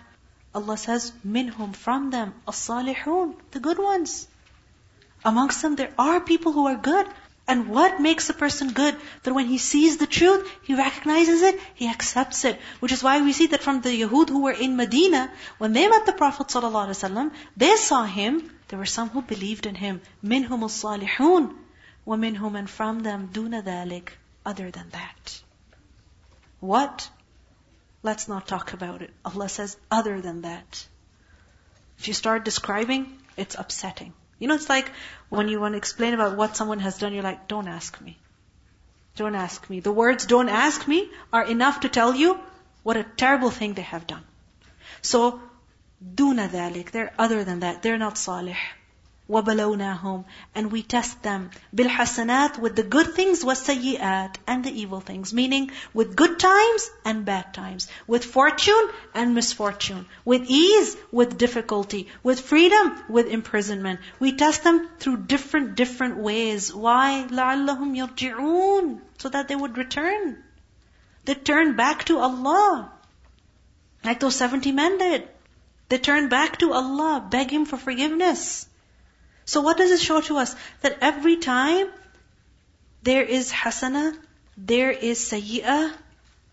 Allah 0.54 0.76
says, 0.76 1.12
minhum 1.26 1.74
from 1.74 2.10
them, 2.10 2.34
as-salihun, 2.48 3.34
the 3.50 3.60
good 3.60 3.78
ones. 3.78 4.26
Amongst 5.24 5.62
them 5.62 5.76
there 5.76 5.92
are 5.98 6.20
people 6.20 6.52
who 6.52 6.66
are 6.66 6.76
good. 6.76 7.06
And 7.48 7.68
what 7.68 8.00
makes 8.00 8.28
a 8.28 8.34
person 8.34 8.72
good? 8.72 8.96
That 9.22 9.34
when 9.34 9.46
he 9.46 9.58
sees 9.58 9.98
the 9.98 10.06
truth, 10.06 10.50
he 10.62 10.74
recognizes 10.74 11.42
it, 11.42 11.60
he 11.74 11.88
accepts 11.88 12.44
it. 12.44 12.60
Which 12.80 12.90
is 12.90 13.04
why 13.04 13.20
we 13.22 13.32
see 13.32 13.46
that 13.48 13.62
from 13.62 13.82
the 13.82 14.00
Yahud 14.00 14.28
who 14.28 14.42
were 14.42 14.58
in 14.66 14.76
Medina, 14.76 15.30
when 15.58 15.72
they 15.72 15.86
met 15.86 16.06
the 16.06 16.12
Prophet 16.12 16.48
ﷺ, 16.48 17.30
they 17.56 17.76
saw 17.76 18.04
him, 18.04 18.50
there 18.68 18.78
were 18.78 18.86
some 18.86 19.10
who 19.10 19.22
believed 19.22 19.66
in 19.66 19.76
him. 19.76 20.00
Minhum 20.24 20.64
salihun 20.64 21.54
وَمِنْهُمْ 22.06 22.58
and 22.58 22.70
from 22.70 23.00
them 23.00 23.28
duna 23.32 23.62
ذَلِكَ 23.62 24.08
Other 24.44 24.70
than 24.70 24.90
that. 24.90 25.42
What? 26.60 27.10
Let's 28.03 28.27
not 28.27 28.47
talk 28.47 28.73
about 28.73 29.01
it. 29.01 29.11
Allah 29.23 29.49
says, 29.49 29.77
other 29.89 30.21
than 30.21 30.41
that. 30.41 30.87
If 31.99 32.07
you 32.07 32.13
start 32.13 32.45
describing, 32.45 33.17
it's 33.37 33.55
upsetting. 33.55 34.13
You 34.39 34.47
know, 34.47 34.55
it's 34.55 34.69
like 34.69 34.91
when 35.29 35.47
you 35.47 35.59
want 35.59 35.73
to 35.73 35.77
explain 35.77 36.15
about 36.15 36.35
what 36.35 36.57
someone 36.57 36.79
has 36.79 36.97
done, 36.97 37.13
you're 37.13 37.23
like, 37.23 37.47
don't 37.47 37.67
ask 37.67 38.01
me. 38.01 38.17
Don't 39.15 39.35
ask 39.35 39.69
me. 39.69 39.81
The 39.81 39.91
words 39.91 40.25
don't 40.25 40.49
ask 40.49 40.87
me 40.87 41.09
are 41.31 41.43
enough 41.43 41.81
to 41.81 41.89
tell 41.89 42.15
you 42.15 42.39
what 42.81 42.97
a 42.97 43.03
terrible 43.03 43.51
thing 43.51 43.73
they 43.73 43.83
have 43.83 44.07
done. 44.07 44.23
So, 45.03 45.41
duna 46.03 46.49
dhalik, 46.49 46.89
they're 46.89 47.13
other 47.19 47.43
than 47.43 47.59
that. 47.59 47.83
They're 47.83 47.99
not 47.99 48.17
salih. 48.17 48.57
وَبَلَوْنَاهُمْ 49.30 50.24
And 50.54 50.70
we 50.70 50.82
test 50.82 51.22
them. 51.22 51.50
بِالْحَسَنَاتِ 51.74 52.58
With 52.58 52.76
the 52.76 52.84
good 52.84 53.14
things, 53.14 53.42
وَالسَّيِّئَاتِ 53.42 54.36
And 54.46 54.64
the 54.64 54.70
evil 54.70 55.00
things. 55.00 55.32
Meaning, 55.32 55.72
with 55.92 56.14
good 56.14 56.38
times 56.38 56.90
and 57.04 57.24
bad 57.24 57.52
times. 57.52 57.88
With 58.06 58.24
fortune 58.24 58.88
and 59.14 59.34
misfortune. 59.34 60.06
With 60.24 60.44
ease, 60.48 60.96
with 61.10 61.38
difficulty. 61.38 62.08
With 62.22 62.40
freedom, 62.40 62.96
with 63.08 63.26
imprisonment. 63.26 63.98
We 64.20 64.32
test 64.32 64.62
them 64.62 64.88
through 64.98 65.24
different, 65.26 65.74
different 65.74 66.18
ways. 66.18 66.72
Why? 66.72 67.26
لَعَلَّهُمْ 67.28 67.96
يَرْجِعُونَ 67.96 69.00
So 69.18 69.28
that 69.28 69.48
they 69.48 69.56
would 69.56 69.76
return. 69.76 70.42
They 71.24 71.34
turn 71.34 71.74
back 71.74 72.04
to 72.04 72.18
Allah. 72.18 72.92
Like 74.04 74.20
those 74.20 74.36
70 74.36 74.70
men 74.70 74.98
did. 74.98 75.28
They 75.88 75.98
turned 75.98 76.30
back 76.30 76.58
to 76.58 76.72
Allah, 76.72 77.26
beg 77.28 77.50
Him 77.50 77.64
for 77.64 77.76
forgiveness. 77.76 78.68
So 79.44 79.60
what 79.60 79.76
does 79.76 79.92
it 79.92 80.00
show 80.00 80.20
to 80.22 80.38
us? 80.38 80.54
That 80.80 80.98
every 81.00 81.36
time 81.36 81.88
there 83.02 83.22
is 83.22 83.52
hasana, 83.52 84.16
there 84.56 84.90
is 84.90 85.20
sayyi'ah. 85.20 85.92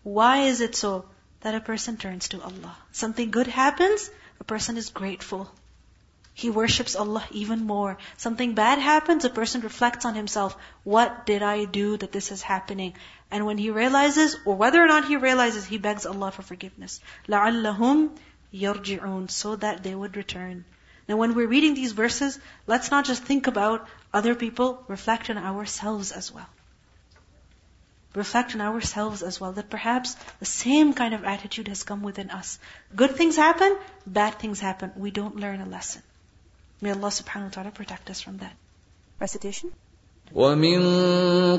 Why 0.04 0.42
is 0.42 0.60
it 0.60 0.76
so? 0.76 1.06
That 1.40 1.54
a 1.54 1.60
person 1.60 1.96
turns 1.96 2.28
to 2.28 2.42
Allah. 2.42 2.76
Something 2.92 3.30
good 3.30 3.48
happens, 3.48 4.10
a 4.40 4.44
person 4.44 4.76
is 4.76 4.90
grateful. 4.90 5.50
He 6.36 6.50
worships 6.50 6.96
Allah 6.96 7.24
even 7.30 7.64
more. 7.64 7.96
Something 8.16 8.54
bad 8.54 8.78
happens, 8.80 9.24
a 9.24 9.30
person 9.30 9.60
reflects 9.60 10.04
on 10.04 10.14
himself. 10.14 10.56
What 10.82 11.26
did 11.26 11.42
I 11.42 11.64
do 11.64 11.96
that 11.96 12.10
this 12.10 12.32
is 12.32 12.42
happening? 12.42 12.94
And 13.30 13.46
when 13.46 13.56
he 13.56 13.70
realizes, 13.70 14.36
or 14.44 14.56
whether 14.56 14.82
or 14.82 14.88
not 14.88 15.06
he 15.06 15.16
realizes, 15.16 15.64
he 15.64 15.78
begs 15.78 16.06
Allah 16.06 16.32
for 16.32 16.42
forgiveness. 16.42 17.00
لَعَلَّهُمْ 17.28 18.10
يَرْجِعُونَ 18.52 19.30
So 19.30 19.56
that 19.56 19.82
they 19.84 19.94
would 19.94 20.16
return. 20.16 20.64
Now 21.08 21.16
when 21.16 21.34
we're 21.34 21.46
reading 21.46 21.74
these 21.74 21.92
verses, 21.92 22.38
let's 22.66 22.90
not 22.90 23.04
just 23.04 23.22
think 23.22 23.46
about 23.46 23.86
other 24.12 24.34
people, 24.34 24.82
reflect 24.88 25.30
on 25.30 25.38
ourselves 25.38 26.12
as 26.12 26.32
well. 26.32 26.48
Reflect 28.14 28.54
on 28.54 28.60
ourselves 28.60 29.22
as 29.22 29.40
well, 29.40 29.52
that 29.52 29.68
perhaps 29.68 30.14
the 30.38 30.46
same 30.46 30.92
kind 30.94 31.14
of 31.14 31.24
attitude 31.24 31.68
has 31.68 31.82
come 31.82 32.02
within 32.02 32.30
us. 32.30 32.58
Good 32.94 33.16
things 33.16 33.36
happen, 33.36 33.76
bad 34.06 34.38
things 34.38 34.60
happen. 34.60 34.92
We 34.96 35.10
don't 35.10 35.36
learn 35.36 35.60
a 35.60 35.66
lesson. 35.66 36.02
May 36.80 36.90
Allah 36.92 37.08
subhanahu 37.08 37.44
wa 37.44 37.50
ta'ala 37.50 37.70
protect 37.72 38.10
us 38.10 38.20
from 38.20 38.38
that. 38.38 38.54
Recitation. 39.20 39.72
ومن 40.32 40.80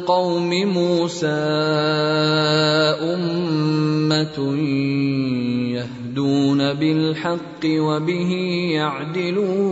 قوم 0.05 0.49
موسى 0.49 1.27
أمة 3.13 4.37
يهدون 5.80 6.74
بالحق 6.74 7.64
وبه 7.64 8.32
يعدلون. 8.74 9.70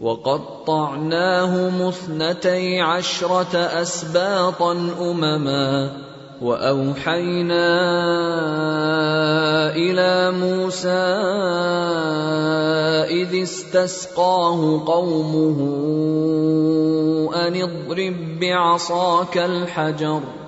وقطعناهم 0.00 1.82
اثنتي 1.82 2.80
عشرة 2.80 3.56
أسباطا 3.56 4.72
أمما. 5.00 5.92
وأوحينا 6.42 7.66
إلى 9.76 10.30
موسى 10.38 10.88
إذ 13.10 13.42
استسقاه 13.42 14.82
قومه 14.86 15.58
أن 17.34 17.62
اضرب 17.62 18.38
بعصاك 18.40 19.38
الحجر. 19.38 20.47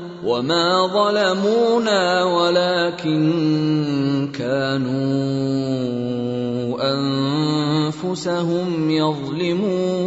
وما 0.25 0.87
ظلمونا 0.87 2.23
ولكن 2.23 3.21
كانوا 4.37 5.01
انفسهم 7.91 8.89
يظلمون 8.89 10.01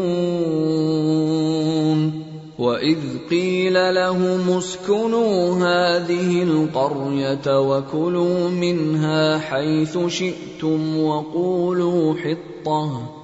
واذ 2.58 2.98
قيل 3.30 3.94
لهم 3.94 4.58
اسكنوا 4.58 5.54
هذه 5.54 6.42
القريه 6.42 7.60
وكلوا 7.60 8.48
منها 8.48 9.38
حيث 9.38 9.98
شئتم 10.06 10.98
وقولوا 10.98 12.14
حطه 12.14 13.23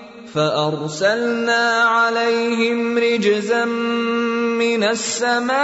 فأرسلنا 0.35 1.81
عليهم 1.81 2.97
رجزا 2.97 3.65
من 3.65 4.83
السماء 4.83 5.59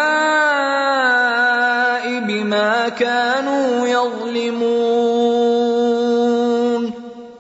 بما 2.20 2.90
كانوا 2.90 3.88
يظلمون. 3.88 5.38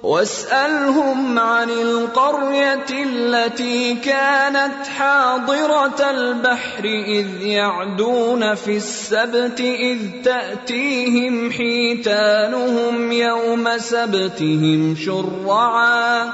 واسألهم 0.03 1.39
عن 1.39 1.69
القرية 1.69 2.85
التي 2.89 3.95
كانت 3.95 4.87
حاضرة 4.97 6.09
البحر 6.09 6.83
إذ 6.85 7.41
يعدون 7.41 8.55
في 8.55 8.77
السبت 8.77 9.59
إذ 9.59 9.99
تأتيهم 10.23 11.51
حيتانهم 11.51 13.11
يوم 13.11 13.77
سبتهم 13.77 14.95
شرعا. 14.95 16.33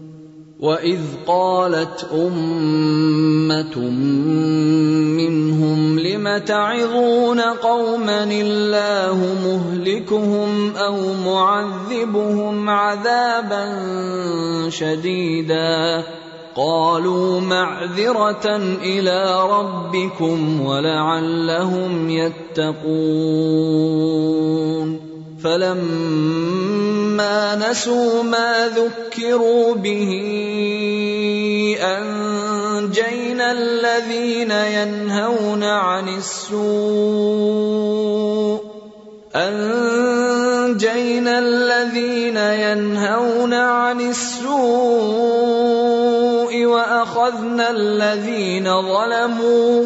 واذ 0.61 1.25
قالت 1.27 2.07
امه 2.13 3.79
منهم 5.17 5.99
لم 5.99 6.37
تعظون 6.37 7.41
قوما 7.41 8.23
الله 8.23 9.17
مهلكهم 9.45 10.75
أو 10.75 10.97
معذبهم 11.25 12.69
عذابا 12.69 13.65
شديدا 14.69 16.03
قالوا 16.55 17.39
معذره 17.39 18.57
إلى 18.83 19.49
ربكم 19.49 20.61
ولعلهم 20.61 22.09
يتقون 22.09 23.81
فلما 25.43 27.35
نسوا 27.55 28.23
ما 28.23 28.67
ذكروا 28.67 29.75
به 29.75 30.11
أنجينا 31.81 33.51
الذين 33.51 34.51
ينهون 34.51 35.63
عن 35.63 36.17
السوء 36.17 37.91
أنجينا 39.35 41.39
الذين 41.39 42.37
ينهون 42.37 43.53
عن 43.53 44.01
السوء 44.01 44.51
وأخذنا 46.65 47.69
الذين 47.69 48.81
ظلموا 48.81 49.85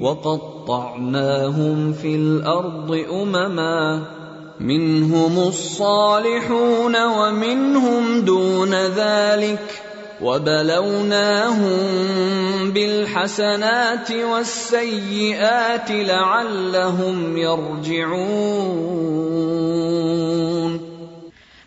وقطعناهم 0.00 1.92
في 1.92 2.14
الأرض 2.14 3.04
أمما 3.12 4.06
منهم 4.60 5.38
الصالحون 5.38 7.04
ومنهم 7.04 8.20
دون 8.20 8.74
ذلك 8.74 9.82
وبلوناهم 10.22 11.76
بالحسنات 12.70 14.12
والسيئات 14.12 15.90
لعلهم 15.90 17.36
يرجعون. 17.36 18.96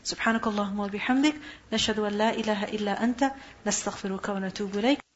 سبحانك 0.04 0.48
اللهم 0.48 0.80
وبحمدك 0.80 1.36
نشهد 1.74 2.00
أن 2.00 2.14
لا 2.14 2.30
إله 2.34 2.64
إلا 2.64 3.04
أنت 3.04 3.32
نستغفرك 3.68 4.30
ونتوب 4.30 4.78
إليك. 4.78 5.09